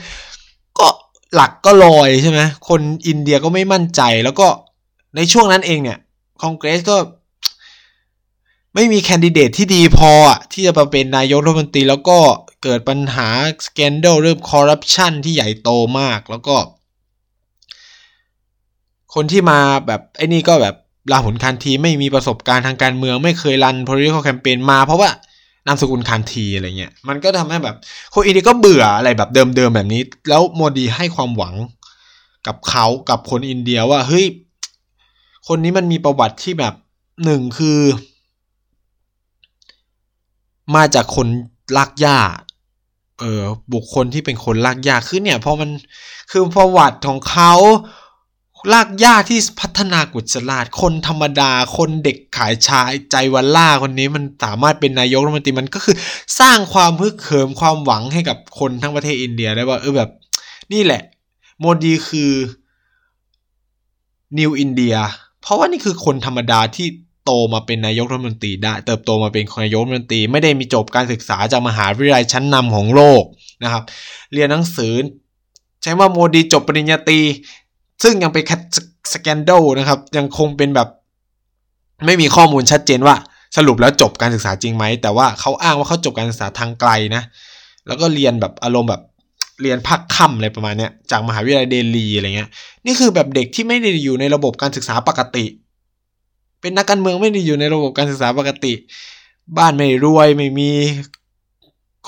[0.78, 0.88] ก็
[1.34, 4.46] หลักก็ลอยใช่ไหมคนอินเดียก็ไม่มั่นใจ แล้วก็
[5.16, 5.98] ในช่วงนั้นเองเนี่ย
[6.40, 6.96] คอนเกรสก็
[8.74, 12.18] ไม่มีแคนดิเดตที่ดีพออะที่จะมาเป็นนายกรัฐมนตรีแล้วก็
[12.62, 13.28] เกิดปัญหา
[13.66, 15.70] สแกนเดลเรื่องคอร์รัปชันที่ใหญ่โต
[16.00, 16.56] มากแล้วก็
[19.14, 20.76] คนที่มาแบบไอ้นี่ก็แบบ
[21.12, 25.10] ลาหุนคันทีไม่มีประสบการณ์ทางการเมืองไม่เคยรัน political campaign มาเพราะว่า
[25.66, 27.76] นามสกุลคันทีอะไรเงี้ย มันก็ทำให้แบบ
[28.14, 31.54] คนอินเดียก็เบื่ออะไรแบบเดิมๆแบบนี้ แล้วโมดีให้ความหวัง
[32.46, 34.26] กับเขากับคนอินเดียว่าเฮ้ย
[35.48, 36.74] คนนี้มันมีประวัติที่แบบ
[37.24, 37.80] หนึ่งคือ
[40.74, 41.26] มาจากคน
[41.76, 42.18] ลากหญ้า
[43.20, 43.42] เออ
[43.74, 45.70] บุคคลที่เป็นคนลากหญ้าคือเนี่ยพอมัน
[46.30, 47.52] คือประวัติของเขา
[48.72, 55.96] ลากย่าที่พัฒนากุศลาดคนธรรมดา คนเด็กขายชา chaiwala คนนี้มันสามารถเป็นนายกรัฐมนตรีมันก็คือ
[56.40, 60.10] สร้างความฮึกเหิมความหวังให้กับคนทั้งประเทศอินเดียได้ว่าเออแบบ
[60.72, 61.02] นี่แหละ
[61.60, 62.32] โมดีคือ
[64.38, 64.96] New India
[65.42, 66.86] เพราะว่านี่คือคนธรรมดาที่
[67.24, 73.22] โตมาเป็นนายกรัฐมนตรีได้ เติบโตมาเป็นนายกรัฐมนตรี ไม่ได้มีจบการศึกษาจากมหาวิทยาลัยชั้นนำของโลก
[73.62, 73.82] นะครับ
[74.32, 74.94] เรียนหนังสือ
[75.82, 77.20] ใช้ว่าโมดีจบปริญญาตรี
[78.02, 78.56] ซึ่งยังเป็นแค่
[79.12, 80.88] สแกนโดนะครับ ยังคงเป็นแบบ
[82.06, 83.14] ไม่มีข้อมูลชัดเจนว่า
[83.56, 87.22] สรุปแล้วจบการศึกษาจริงไหม แต่ว่าเขาอ้างว่าเขาจบการศึกษาทางไกลนะ
[87.86, 89.02] แล้วก็เรียนแบบอารมณ์แบบ
[89.62, 92.48] เรียนภาคค่ำอะไรประมาณเนี้ยจากมหาวิทยาลัยเดลีอะไรเงี้ย
[92.86, 95.44] นี่คือแบบเด็กที่ไม่ได้อยู่ในระบบการศึกษาปกติ
[96.60, 98.72] เป็นนักการเมืองไม่ได้อยู่ในระบบการศึกษาปกติ
[99.58, 100.70] บ้านไม่รวยไม่มี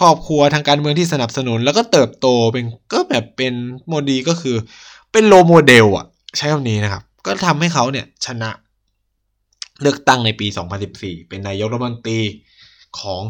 [0.00, 3.52] ครอบครัวทางการเมืองที่สนับสนุน แล้วก็เติบโตเป็นก็แบบเป็น
[3.88, 4.56] โมดีก็คือ
[5.14, 6.06] เป็น role model อะ
[6.36, 8.50] ใช้คำนี้นะครับ ก็ทำให้เขาเนี่ยชนะ
[9.82, 10.46] เลือกตั้งในปี
[10.88, 12.20] 2014 เป็นนายกรัฐมนตรี
[13.00, 13.20] ของ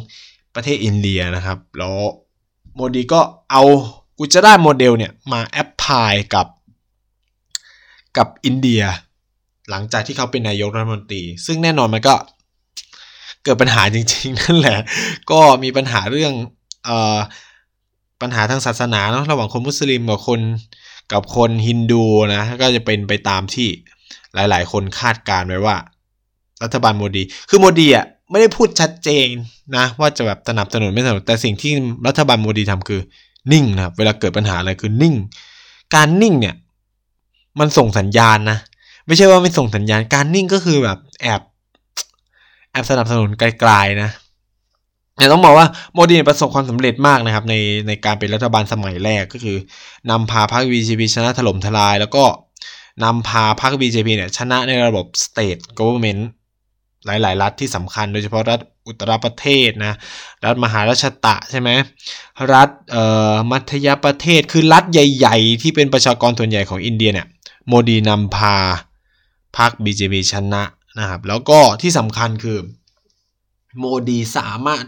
[0.54, 1.96] ประเทศอินเดียนะครับ แล้ว
[2.74, 3.20] โมดีก็
[3.50, 3.62] เอา
[4.18, 6.46] Gujarat model เนี่ยมา apply กับ
[8.16, 8.82] กับอินเดีย
[9.70, 12.14] หลังจากที่เขาเป็นนายกรัฐมนตรี ซึ่งแน่นอนมันก็
[13.44, 14.78] เกิดปัญหาจริงๆ นั่นแหละ
[15.30, 16.32] ก็มีปัญหาเรื่อง
[16.84, 17.18] เอ่อ
[18.22, 20.40] ปัญหาทางศาสนาเนาะระหว่างคนมุสลิมกับคน
[21.12, 23.68] กับคนฮินดูนะ ก็จะเป็นไปตามที่
[24.34, 25.76] หลาย ๆ คนคาดการไว้ว่า
[26.62, 29.28] รัฐบาลโมดี คือโมดีอะไม่ได้พูดชัดเจน
[29.76, 31.72] นะ ว่าจะแบบสนับสนุนไม่สนับสนุนแต่สิ่งที่
[32.06, 33.00] รัฐบาลโมดีทำคือ
[33.52, 35.14] นิ่งนะครับเวลาเกิดปัญหาอะไรคือนิ่ง
[35.94, 36.54] การนิ่งเนี่ย
[37.60, 38.58] มันส่งสัญญาณนะ
[39.06, 41.40] ไม่ใช่ว่าไม่ส่งสัญญาณการนิ่งก็คือแบบแอบ
[42.70, 44.10] แอบสนับสนุนไกลๆนะ
[45.16, 47.54] เนี่ยต้องบอกว่าโมดีประสบความสำเร็จมากนะครับใน
[47.88, 49.56] ในการเป็นรัฐบาลสมัยแรกก็คือ
[50.10, 52.24] นำพาพรรค BJP ชนะถล่มทลาย แล้วก็
[53.04, 56.22] นำพาพรรค BJP เนี่ยชนะในระบบ state government
[57.06, 59.94] หลาย ๆ รัฐที่สำคัญโดยเฉพาะรัฐอุตรประเทศนะ
[60.44, 61.70] รัฐมหาราชตะใช่ไหม
[62.52, 67.26] รัฐเอ่อมัธยประเทศคือรัฐใหญ่ ๆ ที่เป็นประชากรส่วนใหญ่ของอินเดียเนี่ย
[67.68, 68.56] โมดีนำพา
[69.58, 70.62] พรรค BJP ชนะ
[70.98, 72.58] นะครับ แล้วก็ที่สำคัญคือ
[73.78, 74.84] โมดีสามารถ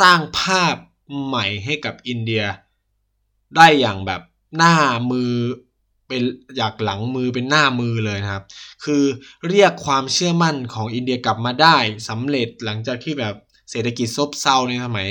[0.00, 0.76] สร้างภาพ
[1.24, 2.44] ใหม่ให้กับอินเดีย
[3.56, 4.22] ได้อย่างแบบ
[4.56, 4.74] หน้า
[5.10, 5.32] มือ
[6.08, 6.22] เป็น
[6.56, 8.44] อยากหลังมือเป็นหน้ามือเลยนะครับ
[8.84, 9.04] คือ
[9.48, 11.76] เรียกความเชื่อมั่นของอินเดียกลับมาได้
[12.08, 13.34] สำเร็จหลังจากที่แบบ
[13.70, 15.08] เศรษฐกิจซบเซาในสมัย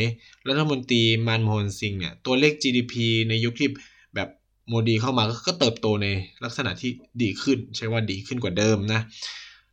[0.47, 2.93] รัฐมนตรีมานโมฮนซิงเนี่ยตัวเลข GDP
[3.30, 3.69] ในยุคที่
[4.15, 4.30] แบบ
[4.67, 6.07] โมดีเข้ามาก็เติบโตใน
[6.43, 6.91] ลักษณะที่
[7.22, 9.01] ดีขึ้น ใช่ว่าดีขึ้นกว่าเดิมนะ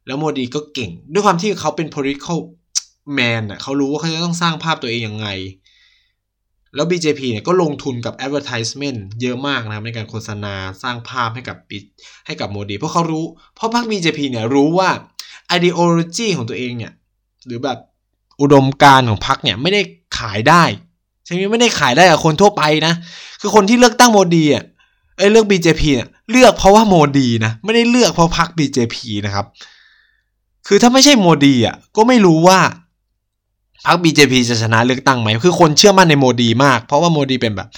[0.07, 2.39] แล้วโมดีก็เก่ง ด้วยความที่เขาเป็น political
[3.19, 5.29] man อะเขารู้ว่าเขาจะต้องสร้างภาพตัวเองยังไง
[6.75, 11.57] แล้ว BJP เนี่ยก็ลงทุนกับ advertisement เยอะมากนะครับในการโฆษณาสร้างภาพให้กับ
[12.27, 14.91] ให้กับโมดี เพราะเขารู้ เพราะพรรค BJP เนี่ยรู้ว่า
[15.57, 16.93] ideology ของตัวเองเนี่ย
[17.47, 17.79] หรือแบบ
[18.41, 19.81] อุดมการของพรรคเนี่ยไม่ได้
[20.19, 20.65] ขายได้
[21.25, 22.95] ใช่ไหมไม่ได้ขายได้กับคนทั่วไปนะ
[23.41, 24.65] คือคนที่เลือกตั้งโมดีอะ
[25.17, 28.97] เอ้ยเลือก BJP เนี่ยเลือกเพราะว่าโมดีนะไม่ได้เลือกเพราะพรรค BJP
[29.27, 29.47] นะครับ
[30.67, 32.59] คือถ้าไม่ใช่โมดีอะก็ไม่รู้ว่า
[33.87, 37.69] พรรค BJP จะชนะเลือกตั้งไหม คือคนเชื่อมั่นในโมดีมาก เพราะว่าโมดีเป็นแบบ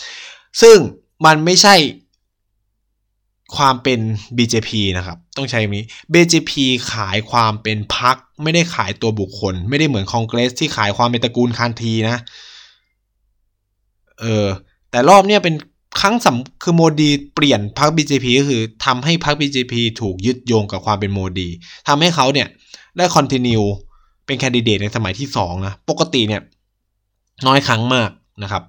[0.63, 0.77] ซึ่ง
[1.25, 1.75] มันไม่ใช่
[3.57, 4.01] ความเป็น
[4.37, 6.53] BJP นะครับ ต้องใช้นี้ BJP
[6.93, 12.23] ขายความเป็นพรรคไม่ได้ขายตัวบุคคล ไม่ได้เหมือนคอนเกรสที่ขายความเป็นตระกูลคานทีนะ
[14.21, 14.47] เออ
[14.91, 15.55] แต่รอบเนี้ยเป็น
[16.01, 21.49] ครั้งสำคัญคือโมดีเปลี่ยนพรรค BJP ก็คือทำให้พรรค BJP ถูกยึดโยงกับความเป็นโมดี
[21.89, 22.49] ทำให้เขาเนี่ย
[22.97, 23.61] ได้ continue
[24.31, 26.43] เป็นแคนดิเดตในสมัยที่2นะปกติเนี่ย
[27.47, 28.11] น้อยครั้งมาก
[28.43, 28.63] นะครับ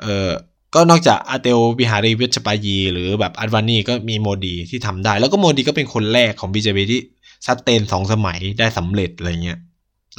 [0.00, 0.30] เอ่อ
[0.74, 7.00] ก็นอกจากอาตัลบิฮารีวัชปายี หรือแบบอัดวานีก็มีโมดีที่ทำได้ แล้วก็โมดีก็เป็นคนแรกของ BJP ที่
[7.46, 9.58] ซัดเตนสองสมัยได้สำเร็จอะไรเงี้ย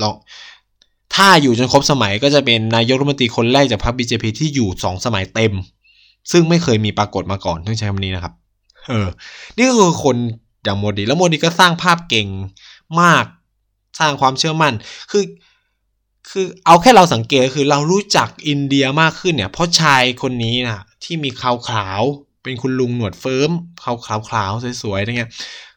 [0.02, 0.14] ลอง
[1.16, 5.54] ถ้าอยู่จนครบสมัยก็จะเป็นนายกรัฐมนตรีคนแรกจากพรรค BJP ที่อยู่สองสมัยเต็ม
[6.32, 8.34] ซึ่งไม่เคยมีปรากฏมาก่อนต้องใช้คำนี้นะครับ
[8.90, 9.08] เออ
[9.56, 10.16] นี่ก็คือคน
[10.64, 12.28] อย่างโมดี แล้วโมดีก็สร้างภาพเก่ง
[13.02, 13.26] มาก
[14.00, 14.74] สร้างความเชื่อมั่น
[15.12, 15.24] คือ
[16.30, 22.02] คือเอาแค่เราสังเกตคือเรารู้จักอินเดียมากขึ้นเนี่ย เพราะชายคนนี้นะที่มีขาวขาว
[22.44, 23.52] เป็นคุณลุงหนวดเฟิ้ม
[23.84, 25.32] ขาวขาวขาวสวยๆอะไรเงี้ย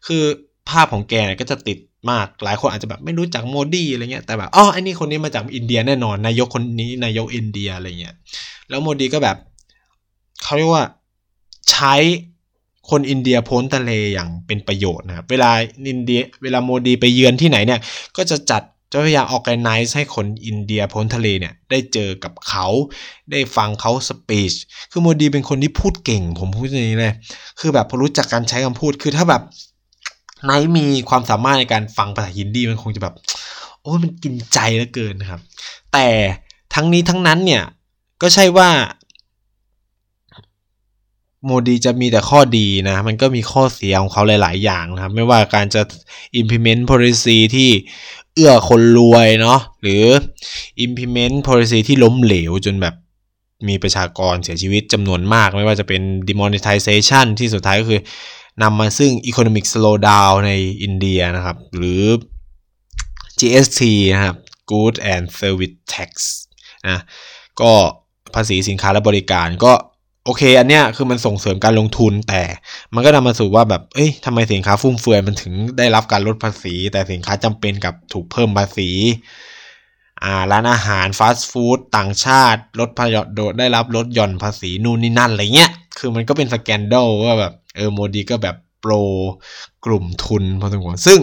[0.07, 0.23] คือ
[0.69, 1.79] ภาพของแกก็จะติด
[2.11, 8.15] มากหลายคนอาจจะแบบไม่รู้จักโมดีอะไรเงี้ยแต่แบบอ๋อไอ้นี่คนนี้มาจากอินเดียแน่นอนนายกคนนี้นายกอินเดียอะไรเงี้ย
[8.69, 9.37] แล้วโมดีก็แบบ
[10.43, 10.85] เขาเรียกว่า
[11.71, 11.95] ใช้
[12.93, 15.51] คนอินเดียโพ้นทะเลอย่างเป็นประโยชน์นะครับเวลา
[15.89, 17.81] อินเดียเวลาโมดีไปเยือนที่ไหนเนี่ย
[18.17, 18.63] ก็จะจัด
[18.93, 22.67] จะพยายาม organize ให้คนอินเดียโพ้นทะเลเนี่ยได้เจอกับเขา
[23.31, 24.53] ได้ฟังเขาสปีช
[24.91, 27.15] คือโมดีเป็นคนที่พูดเก่ง ผมพูดอย่างนี้เลย
[27.61, 29.43] คือแบบพอรู้จักการใช้คำพูดคือถ้าแบบ
[30.45, 33.15] ไนท์มีความสามารถในการฟังภาษาฮินดีมันคงจะแบบ
[33.81, 35.41] โอ้มันกินใจเหลือเกินนะครับ
[35.93, 36.07] แต่
[36.75, 37.63] ทั้งนี้ทั้งนั้นเนี่ย
[38.23, 38.69] ก็ใช่ว่า
[41.45, 45.83] โมดีจะมีแต่ข้อดีนะ มันก็มีข้อเสียของเขาหลาย ๆ อย่างนะครับ ไม่ว่าการจะ
[46.41, 47.71] implement policy ที่
[48.35, 50.05] เอื้อคนรวยเนาะ หรือ
[50.85, 52.95] implement policy ที่ล้มเหลวจนแบบ
[53.69, 58.01] มีประชากรเสียชีวิตจำนวนมาก ไม่ว่าจะเป็น demonetization ที่สุดท้ายก็คือ
[58.63, 62.03] นำมาซึ่ง economic slowdown ในอินเดียนะครับ หรือ
[63.39, 63.81] GST
[64.15, 64.37] นะครับ
[64.71, 66.11] Good and Service Tax
[66.89, 67.01] นะ
[67.61, 67.73] ก็
[68.35, 69.73] ภาษีสินค้าและบริการก็
[70.25, 72.43] โอเค อันเนี้ยคือมันส่งเสริมการลงทุนแต่
[72.95, 78.91] มันก็นำมาสู่ว่าแบบ เอ้ยทำไมสินค้าฟุ่มเฟือยมันถึงได้รับการลดภาษี แต่สินค้าจำเป็นกับถูกเพิ่มภาษี
[80.23, 88.93] อ่า ร้านอาหารฟาสต์ฟู้ดต่างชาติลดพยโดได้รับลดหย่อนภาษีนู่นนี่นั่นอะไรเงี้ย คือมันก็เป็นสแกนดลว่าแบบ เออโมดีก็แบบโปร
[89.85, 91.19] กลุ่มทุนพอสมควรซึ่ง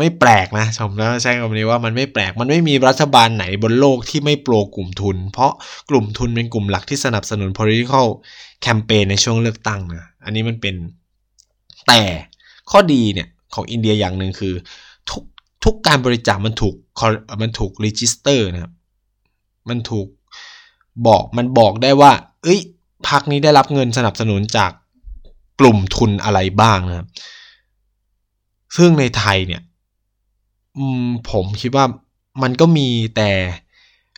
[0.00, 5.52] ไม่แปลกนะชมแล้วใช้คำนี้ว่ามันไม่แปลก มันไม่มีรัฐบาลไหนบนโลกที่ไม่โปรกลุ่มทุน เพราะ
[5.90, 8.06] กลุ่มทุนเป็นกลุ่มหลักที่สนับสนุน political
[8.66, 10.74] campaign ในช่วงเลือกตั้งนะอันนี้มันเป็น
[11.88, 12.02] แต่
[12.70, 14.54] ข้อดีเนี่ยของอินเดียอย่างหนึ่งคือ
[15.10, 15.22] ทุก
[15.64, 16.74] ทุกการบริจาคมันถูก
[17.42, 18.72] มันถูก register นะครับ
[19.68, 20.06] มันถูก
[21.06, 22.60] บอกมันบอกได้ว่า เอ้ย
[23.08, 24.72] พรรคนี้ได้รับเงินสนับสนุนจาก
[25.60, 27.08] กลุ่มทุนอะไรบ้างนะครับ
[28.76, 29.62] ซึ่งในไทยเนี่ย
[31.30, 31.84] ผมคิดว่า
[32.42, 33.30] มันก็มีแต่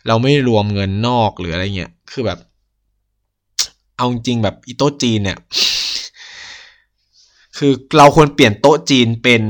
[0.07, 2.39] เราไม่รวมเงินนอกหรืออะไรเงี้ยคือแบบ
[3.97, 5.37] เอาจริงแบบอีโต๊ะจีนเนี่ย
[7.57, 9.41] คือเราควรเปลี่ยนโต๊ะจีนเป็น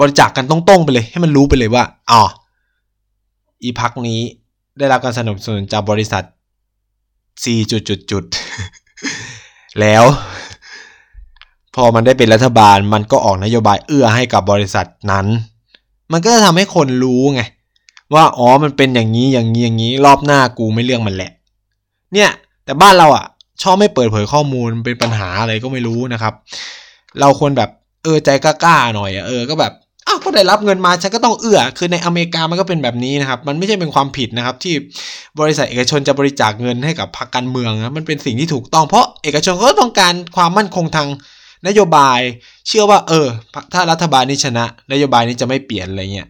[0.00, 2.22] บริจาคกกันตรงๆไปเลย ให้มันรู้ไปเลยว่าอ๋อ
[3.62, 4.20] อีพักนี้
[4.78, 6.24] ได้รับการสนับสนุนจากบริษัท
[7.42, 8.24] C จุดจุดจุด
[9.80, 10.04] แล้ว
[11.74, 15.26] พอมันได้เป็นรัฐบาลมันก็ออกนโยบายเอื้อให้กับบริษัทนั้น
[16.12, 17.42] มันก็จะทำให้คนรู้ไง
[18.14, 21.30] ว่าอ๋อมันเป็นอย่างนี้อย่างนี้อย่างนี้รอบหน้ากูไม่เรื่องมันแหละ
[22.14, 22.30] เนี่ย
[22.64, 23.26] แต่บ้านเราอะ
[23.62, 26.34] ชอบไม่เปิดเผยข้อมูลเป็นปัญหาอะไรก็ไม่รู้นะครับ
[27.20, 27.70] เราควรแบบ
[28.02, 29.72] เออใจกล้าๆหน่อยอะเออก็แบบ
[30.06, 34.74] อ้าวก็ได้รับเงินมาฉันก็ต้องเอื้อ คือในอเมริกามันก็เป็นแบบนี้นะครับ มันไม่ใช่เป็นความผิดนะครับ ที่
[35.40, 41.08] บริษัทเอกชนจะบริจาคเงินให้กับพรรคการเมืองนะมันเป็นสิ่งที่ถูกต้องเพราะเอกชนก็ต้องการความมั่นคงทาง
[41.66, 42.20] นโยบาย
[42.68, 43.26] เชื่อว่า เออ
[43.72, 46.28] ถ้ารัฐบาลนี้ชนะ นโยบายนี้จะไม่เปลี่ยนอะไรเงี้ย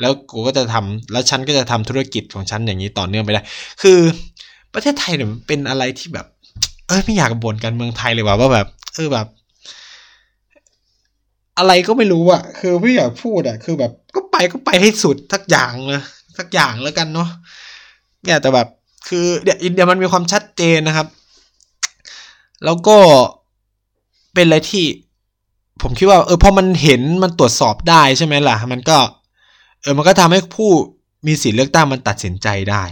[0.00, 3.42] แล้วกูก็จะทำแล้วฉันก็จะทำธุรกิจของฉันอย่างนี้ต่อเนื่องไปได้
[3.82, 3.98] คือ
[4.74, 6.26] ประเทศไทยเนี่ยเป็นอะไรที่แบบ
[6.88, 9.26] เออไม่อยากบ่นการเมืองไทยเลยว่าว่าแบบ เออแบบ
[11.58, 16.02] อะไรก็ไม่รู้อะคือไม่อยากพูดอะคือแบบ ก็ไปก็ไปให้สุดสักอย่างเลย
[16.38, 17.28] สักอย่างแล้วกันเนาะ
[18.24, 18.68] เนี่ยแต่แบบ
[19.08, 21.08] คือเดี๋ยวอินเดียมันมีความชัดเจนนะครับ
[22.64, 22.96] แล้วก็
[24.38, 24.84] เป็นอะไรที่
[25.82, 28.98] ผมคิดว่าเออพอมันเห็นมันตรวจสอบได้ใช่ไหมล่ะ มันก็
[29.82, 30.70] เออมันก็ทำให้ผู้
[31.26, 32.84] มีสิทธิเลือกตั้งมันตัดสินใจได้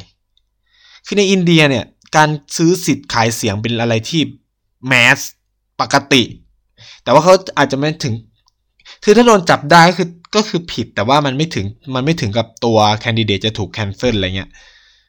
[1.07, 1.85] คือในอินเดียเนี่ย
[2.17, 4.21] การซื้อสิทธิ์ขายเสียงเป็นอะไรที่
[4.87, 5.19] แมส
[5.81, 6.23] ปกติ
[7.03, 8.15] แต่ว่าเขาอาจจะไม่ถึง
[9.05, 14.51] คือถ้าโดนจับได้ก็คือก็คือผิดแต่ว่ามันไม่ถึงมันไม่ถึงกับตัวแคนดิเดตจะถูกแคนเซิลอะไรเงี้ย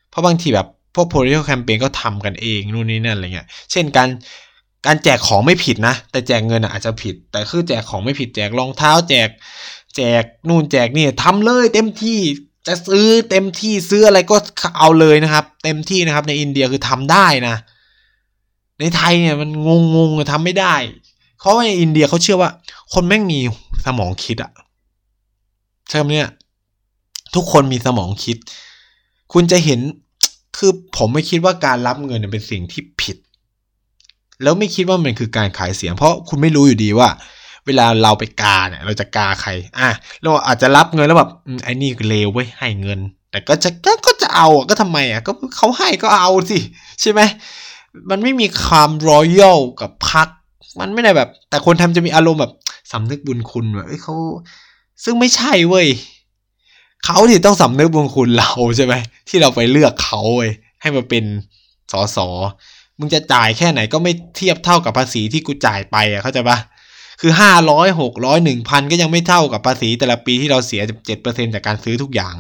[0.09, 4.09] เพราะบางทีแบบพวก political campaign ก็ทำกันเองนู่นนี่นั่นอะไรเงี้ย เช่นการ
[4.87, 9.29] การแจกของไม่ผิดนะ แต่แจกเงินอาจจะผิด แต่คือแจกของไม่ผิดแจกรองเท้า แจก
[9.95, 12.19] แจกนู่นแจกนี่ทำเลยเต็มที่
[12.67, 14.35] จะซื้อเต็มที่ซื้ออะไรก็
[14.79, 17.55] เอาเลยนะครับ เต็มที่นะครับ ในอินเดียคือทำได้นะ
[18.79, 20.75] ในไทยเนี่ยมันงงงทำไม่ได้
[21.39, 22.51] เพราะว่าในอินเดียเขาเชื่อว่า
[22.93, 23.39] คนแม่งมี
[23.85, 24.51] สมองคิดอะ
[25.89, 26.29] ใช่ไหมเนี่ย
[27.35, 28.37] ทุกคนมีสมองคิด
[29.33, 29.79] คุณจะเห็น
[30.57, 33.17] คือผมไม่คิดว่าการรับเงินเป็นสิ่งที่ผิด
[34.43, 37.09] แล้วไม่คิดว่ามันคือการขายเสียง เพราะคุณไม่รู้อยู่ดีว่า
[37.65, 39.89] เวลาเราไปกาเนี่ย เราจะกาใคร อะ
[40.23, 41.31] เราอาจจะรับเงินแล้วแบบ
[41.63, 42.99] ไอ้นี่เลวไว้ยให้เงิน
[43.31, 43.69] แต่ก็จะ
[44.05, 46.59] ก็จะเอาก็ทำไมอะก็เขาให้ก็เอาสิ
[47.01, 47.21] ใช่ไหม
[48.09, 50.27] มันไม่มีความรอยัลกับพัก
[50.79, 52.53] มันไม่ได้แบบ แต่คนทำจะมีอารมณ์แบบ
[52.91, 54.15] สำนึกบุญคุณแบบเอ้ยเขา
[55.03, 55.87] ซึ่งไม่ใช่เว้ย
[57.05, 58.93] เขาที่ต้องสำนึกบุญคุณเราใช่ไหม
[59.29, 61.23] ที่เราไปเลือกเขาเว้ยให้มาเป็น
[61.91, 62.27] สอสอ
[62.99, 66.57] มึงจะจ่ายแค่ไหนก็ไม่เทียบเท่ากับภาษีที่กูจ่ายไปอะเข้าใจปะ
[67.21, 72.33] คือห้าร้อยหกร้อยหนึ่งพันก็ยังไม่เท่ากับภาษีแต่ละปีที่เราเสียเจ็ดเปอร์เซ็นจากการซื้อทุกอย่าง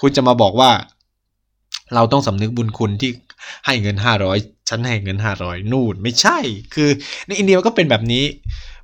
[0.00, 0.70] คุณจะมาบอกว่า
[1.94, 3.10] เราต้องสำนึกบุญคุณที่
[3.66, 4.38] ให้เงินห้าร้อย
[4.68, 6.38] ฉันให้เงินห้าร้อยนู่นไม่ใช่
[6.74, 6.88] คือ
[7.26, 8.24] ในอินเดียก็เป็นแบบนี้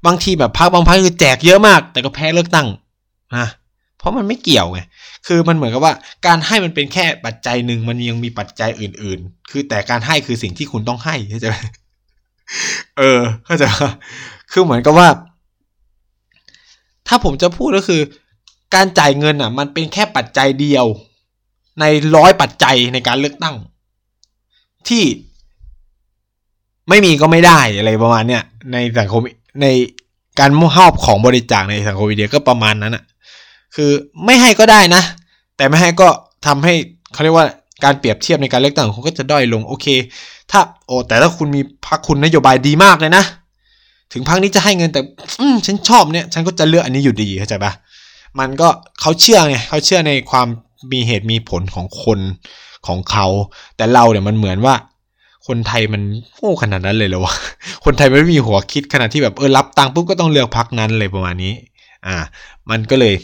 [0.06, 2.68] บางทีแบบพักบางพักคือแจกเยอะมาก แต่ก็แพ้เลือกตั้ง
[3.36, 3.48] นะ
[4.04, 4.80] เพราะมันไม่เกี่ยวไง
[5.26, 5.94] คือมันเหมือนกับว่า
[6.26, 11.56] การให้มันเป็นแค่ปัจจัยหนึ่งมันยังมีปัจจัยอื่น ๆ คือแต่การให้คือสิ่งที่คุณต้องให้เข้าใจไหม
[12.98, 13.64] เออเข้าใจ
[14.52, 15.08] คือเหมือนกับว่า
[17.08, 18.02] ถ้าผมจะพูดก็คือ
[18.74, 20.86] การจ่ายเงินอะ มันเป็นแค่ปัจจัยเดียว
[21.80, 21.84] ใน
[22.16, 23.56] ร้อยปัจจัยในการเลือกตั้ง
[24.88, 25.04] ที่
[26.88, 28.42] ไม่มีก็ไม่ได้อะไรประมาณเนี้ย
[28.72, 29.20] ในสังคม
[29.62, 29.66] ใน
[30.40, 33.04] การมุ่งหอบของบริจาคในสังคมอินเดียก็ประมาณนั้นอะ
[33.74, 33.90] คือ
[34.24, 35.02] ไม่ให้ก็ได้นะ
[35.56, 36.08] แต่ไม่ให้ก็
[36.46, 36.74] ทำให้
[37.12, 37.46] เขาเรียกว่า
[37.84, 39.86] การเปรียบเทียบในการเลือกตั้งคุณก็จะด้อยลงโอเค
[40.50, 43.24] ถ้าโอ้แต่ถ้าคุณมีพรรคคุณนโยบายดีมากเลยนะ
[44.12, 45.00] ถึงพรรคนี้จะให้เงินแต่
[45.40, 47.72] อืมฉันชอบเนี่ย ฉันก็จะเลือกอันนี้อยู่ดีเข้าใจปะ
[48.38, 48.68] มันก็
[49.00, 50.46] เขาเชื่อไงเขาเชื่อในความ
[50.92, 52.18] มีเหตุมีผลของคน
[52.86, 53.26] ของเขา
[53.76, 54.74] แต่เราเนี่ยมันเหมือนว่า
[55.46, 56.02] คนไทยมัน
[56.36, 57.34] โง่ขนาดนั้นเลยเหรอวะ
[57.84, 61.52] คนไทยไม่มีหัวคิดขนาดที่แบบเออรับตังปุ๊บก็ต้องเลือกพรรคนั้นเลยประมาณนี้
[62.06, 62.16] อ่า
[62.70, 63.14] มันก็เลย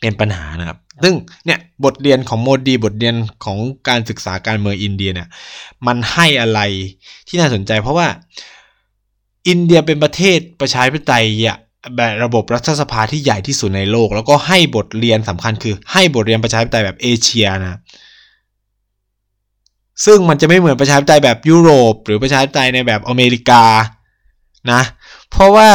[0.00, 1.14] เป็นปัญหานะครับ ซึ่ง
[1.46, 5.28] เนี่ยบทเรียนของโมดี บทเรียนของการศึกษาการเมืองอินเดียเนี่ย
[5.86, 6.60] มันให้อะไร
[7.28, 8.08] ที่น่าสนใจ เพราะว่า
[9.48, 11.26] อินเดียเป็นประเทศประชาธิปไตย
[11.96, 17.78] แบบระบบรัฐสภาที่ใหญ่ที่สุดในโลก แล้วก็ให้บทเรียนสำคัญคือ ให้บทเรียนประชาธิปไตยแบบเอเชียนะ
[20.04, 23.64] ซึ่งมันจะไม่เหมือนประชาธิปไตยแบบยุโรป หรือประชาธิปไตยในแบบอเมริกา
[24.72, 24.82] นะ
[25.30, 25.68] เพราะว่า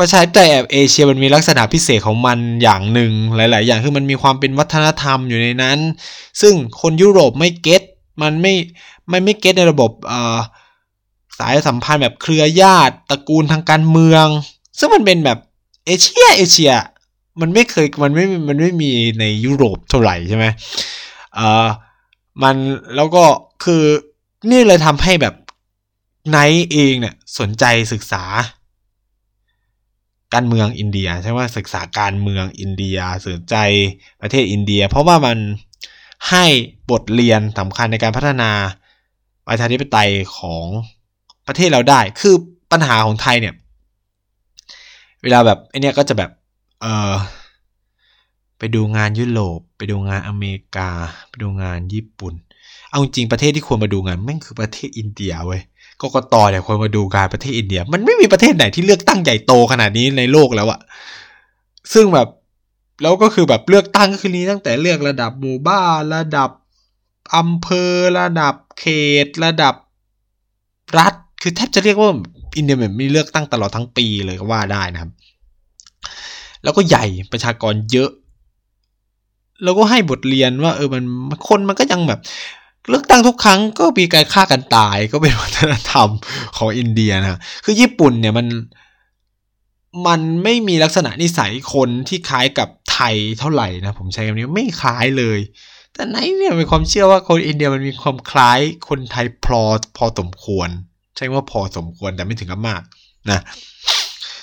[0.00, 5.78] ประชาธิปไตยแอบเอเชียมันมีลักษณะพิเศษของมันอย่างหนึ่งหลาย ๆ อย่างคือมันมีความเป็นวัฒนธรรมอยู่ในนั้น
[6.40, 7.82] ซึ่งคนยุโรปไม่ get
[8.22, 8.54] มันไม่
[9.08, 9.90] ไม่ไม่ get ในระบบ
[11.38, 14.26] สายสัมพันธ์แบบเครือญาติตระกูลทางการเมือง
[14.78, 15.38] ซึ่งมันเป็นแบบ
[15.86, 16.72] เอเชียเอเชีย
[17.40, 18.90] มันไม่เคยมันไม่มันไม่มี
[19.20, 20.44] ในยุโรปเท่าไหร่ใช่ไหม
[21.34, 21.68] เออ
[22.42, 22.56] มัน
[22.96, 23.24] แล้วก็
[23.64, 23.82] คือ
[24.50, 25.34] นี่เลยทำให้แบบ
[26.30, 28.24] ไนท์เองเนี่ยสนใจศึกษา
[30.34, 33.56] การเมืองอินเดีย ใช้ว่าศึกษาการเมืองอินเดียสนใจ
[34.20, 35.38] ประเทศอินเดีย เพราะว่ามัน
[36.30, 36.44] ให้
[36.90, 38.50] บทเรียนสำคัญในการพัฒนา
[39.48, 40.64] ประชาธิปไตยของ
[41.46, 42.34] ประเทศเราได้ คือ
[42.72, 43.54] ปัญหาของไทยเนี่ย
[45.22, 46.30] เวลาแบบไอเนี้ยก็จะแบบ
[46.80, 47.14] เออ
[48.58, 50.90] ไปดูงานยุโรปไปดูงานอเมริกา
[51.28, 52.34] ไปดูงานญี่ปุ่น
[52.90, 55.62] เอาจริงประเทศที่ควรมาดูงานแม่งคือประเทศอินเดียเว้ย
[56.02, 60.80] กกตเนี่ยควรมาดูการประเทศอินเดีย มันไม่มีประเทศไหนที่เลือกตั้งใหญ่โตขนาดนี้ในโลกแล้วอะ
[61.92, 62.28] ซึ่งแบบ
[63.02, 66.50] แล้วก็คือแบบเลือกตั้งก็คือนี้ตั้งแต่เลือกระดับหมู่บ้านระดับ
[67.36, 68.84] อำเภอระดับเข
[69.24, 69.74] ต ระดับ
[70.98, 72.10] รัฐ คือแทบจะเรียกว่า
[72.56, 75.10] อินเดียแบบมีเลือกตั้งตลอดทั้งปีเลยก็ว่าได้นะครับ
[76.62, 78.10] แล้วก็ใหญ่ประชากรเยอะ
[79.62, 81.02] แล้วก็ให้บทเรียนว่า เออมัน
[81.48, 82.20] คนมันก็ยังแบบ
[82.88, 86.08] เลือกตั้งทุกครั้งก็มีการฆ่ากันตายก็เป็นวัฒนธรรม
[86.56, 88.46] ของอินเดียนะคือญี่ปุ่นเนี่ยมัน
[90.06, 95.38] มันไม่มีลักษณะนิสัยคนที่คล้ายกับไทยเท่าไหร่นะผมใช้คำนี้ไม่คล้ายเลย
[95.92, 99.62] แต่ไนท์เนี่ยมีความเชื่อว่าคนอินเดียมันมีความคล้ายคนไทยพอ
[99.96, 100.68] พอสมควร
[101.16, 102.82] ใช้ว่าพอสมควรแต่ไม่ถึงกับมาก
[103.30, 103.40] นะ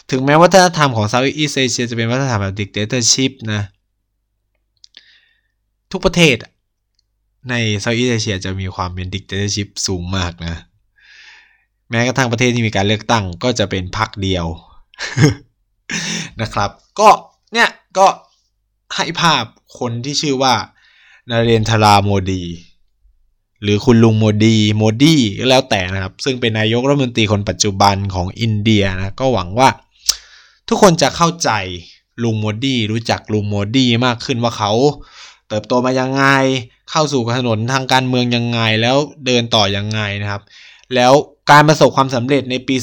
[0.09, 3.61] ถึงแม้วัฒนธรรมของ Southeast Asia จะเป็นวัฒนธรรมแบบ dictatorship นะ
[5.91, 6.35] ทุกประเทศ
[7.49, 10.55] ใน Southeast Asia จะมีความเป็น dictatorship สูงมากนะ
[11.89, 14.45] แม้กระทั่งประเทศที่มีการเลือกตั้งก็จะเป็นพรรคเดียว
[16.41, 16.69] นะครับ
[16.99, 17.09] ก็
[17.53, 18.07] เนี่ยก็
[18.95, 19.43] ให้ภาพ
[19.79, 20.53] คนที่ชื่อว่า
[21.29, 22.43] นาเรนทราโมดี
[23.61, 29.69] หรือคุณลุงโมดีโมดีก็แล้วแต่นะครับ ซึ่งเป็นนายกรัฐมนตรีคนปัจจุบันของอินเดียนะ ก็หวังว่า
[30.67, 31.49] ทุกคนจะเข้าใจ
[32.23, 34.71] ลุงโมดีรู้จักลุงโมดีมากขึ้นว่าเขา
[35.47, 36.23] เติบโตมายังไง
[36.91, 40.41] เข้าสู่ถนนทางการเมืองยังไง แล้วเดินต่อยังไงนะครับ
[40.95, 41.13] แล้ว
[41.51, 42.75] การประสบความสำเร็จในปี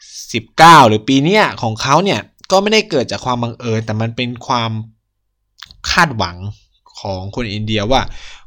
[0.00, 2.20] 2019 หรือปีเนี้ยของเขาเนี่ย
[2.50, 4.70] ก็ไม่ได้เกิดจากความบังเอิญ แต่มันเป็นความ
[5.90, 6.36] คาดหวัง
[7.00, 8.00] ของคนอินเดียว่า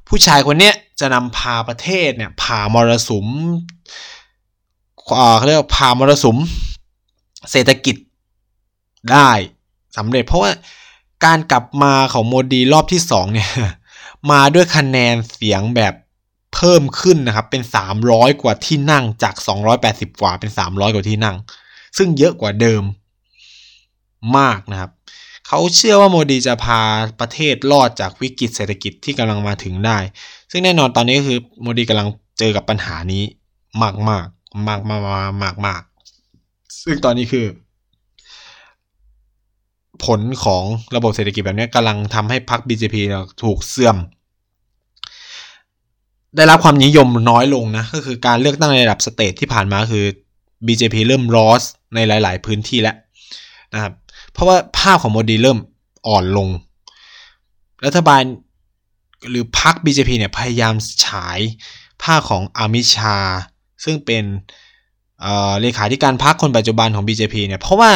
[0.08, 3.28] ผู้ชายคนเนี้ยจะนำพาประเทศเนี่ยผ่ามรสุม
[5.38, 6.38] เขาเรียกว่าผ่ามรสุม
[7.52, 7.96] เศรษฐกิจ
[9.12, 9.30] ได้
[9.98, 10.52] สำเร็จ เพราะว่า
[11.26, 13.50] การกลับมาของโมดีรอบที่สองเนี่ย
[14.32, 15.94] มาด้วยคะแนนเสียงแบบ
[16.54, 17.64] เพิ่มขึ้นนะครับ เป็น
[18.02, 19.36] 300 กว่าที่นั่งจาก
[19.78, 21.36] 280 กว่าเป็น 300 กว่าที่นั่ง
[21.98, 22.84] ซึ่งเยอะกว่าเดิม
[24.38, 24.92] มากนะครับ
[25.48, 26.82] เขาเชื่อว่าโมดีจะพา
[27.20, 29.98] ประเทศรอดจากวิกฤตเศรษฐกิจที่กำลังมาถึงได้
[30.52, 32.08] ซึ่งแน่นอนตอนนี้ก็คือโมดีกำลัง
[32.40, 33.24] เจอกับปัญหานี้
[33.82, 34.26] มากมาก
[34.68, 35.02] มากมาก
[35.44, 35.82] มากมาก
[36.84, 37.46] ซึ่งตอนนี้คือ
[40.06, 40.64] ผลของ
[40.96, 42.96] ระบบเศรษฐกิจแบบนี้กำลังทำให้พรรค BJP
[43.44, 43.98] ถูกเสื่อม
[46.36, 50.06] ได้รับความนิยมน้อยลงนะ ก็คือการเลือกตั้งในระดับสเตทที่ผ่านมาคือ
[50.66, 51.64] BJP เริ่มรอส
[51.96, 52.96] ในหลาย ๆ พื้นที่แล้ว
[53.74, 53.94] นะครับ
[54.32, 55.60] เพราะว่าภาพของโมดีเริ่ม
[56.08, 56.48] อ่อนลง
[57.86, 58.22] รัฐบาล
[59.30, 60.74] หรือพรรค BJP เนี่ยพยายาม
[61.06, 61.40] ฉาย
[62.04, 63.18] ภาพของอามิชา
[63.84, 64.24] ซึ่งเป็น
[65.62, 67.92] เลขาธิการพรรคคนปัจจุบันของ BJP เนี่ย เพราะว่า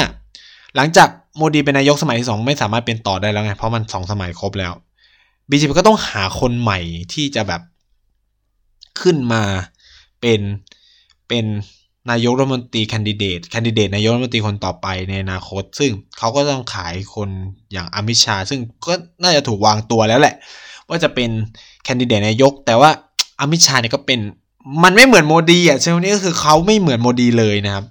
[0.76, 4.74] หลังจากโมดีเป็นนายกสมัยที่สองไม่สามารถเป็นต่อได้แล้วไง เพราะมันสองสมัยครบแล้ว
[5.50, 6.80] BJP ก็ต้องหาคนใหม่
[7.14, 7.62] ที่จะแบบ
[9.02, 9.44] ขึ้นมา
[10.22, 10.42] เป็น
[11.28, 11.46] เป็น
[12.12, 17.30] นายกรัฐมนตรีแคนดิเดตแคนดิเดตนายกรัฐมนตรีคนต่อไปในอนาคต ซึ่งเขาก็ต้องขายคน
[17.72, 18.94] อย่างอมิชา ซึ่งก็
[19.24, 20.36] น่าจะถูกวางตัวแล้วแหละ
[20.90, 21.30] ว่าจะเป็น
[21.84, 22.90] แคนดิเดตนายก แต่ว่า
[23.40, 24.20] อมิชาเนี่ยก็เป็น
[24.84, 27.86] มันไม่เหมือนโมดีอะเช่นนี้ก็คือเขาไม่เหมือนโมดีเลยนะครับ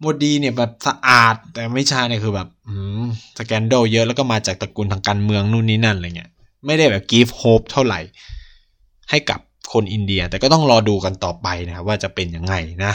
[0.00, 3.04] โมดีเนี่ยแบบสะอาดแต่อมิชาเนี่ยคือแบบอืม
[3.38, 6.30] scandal เยอะแล้วก็มาจากตระกูลทางการเมืองนู่นนี่นั่นอะไรเงี้ย
[6.66, 8.00] ไม่ได้แบบ give hope เท่าไหร่
[9.10, 9.40] ให้กับ
[9.72, 12.54] คนอินเดีย แต่ก็ต้องรอดูกันต่อไปนะครับว่าจะเป็นยังไง
[12.84, 12.92] นะ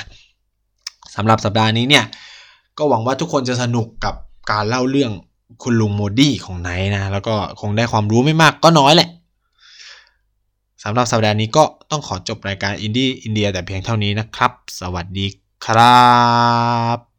[1.15, 2.05] สำหรับสัปดาห์นี้เนี่ย
[2.77, 4.15] ก็หวังว่าทุกคนจะสนุกกับ
[4.51, 5.11] การเล่าเรื่อง
[5.63, 9.09] คุณลุงโมดีของไนนะ แล้วก็คงได้ความรู้ไม่มากก็น้อยแหละ
[10.83, 15.27] สำหรับสัปดาห์นี้ก็ต้องขอจบรายการอินดี้อินเดียแต่เพียงเท่านี้นะครับ สวัสดี
[15.65, 16.01] ครั
[16.97, 17.12] บ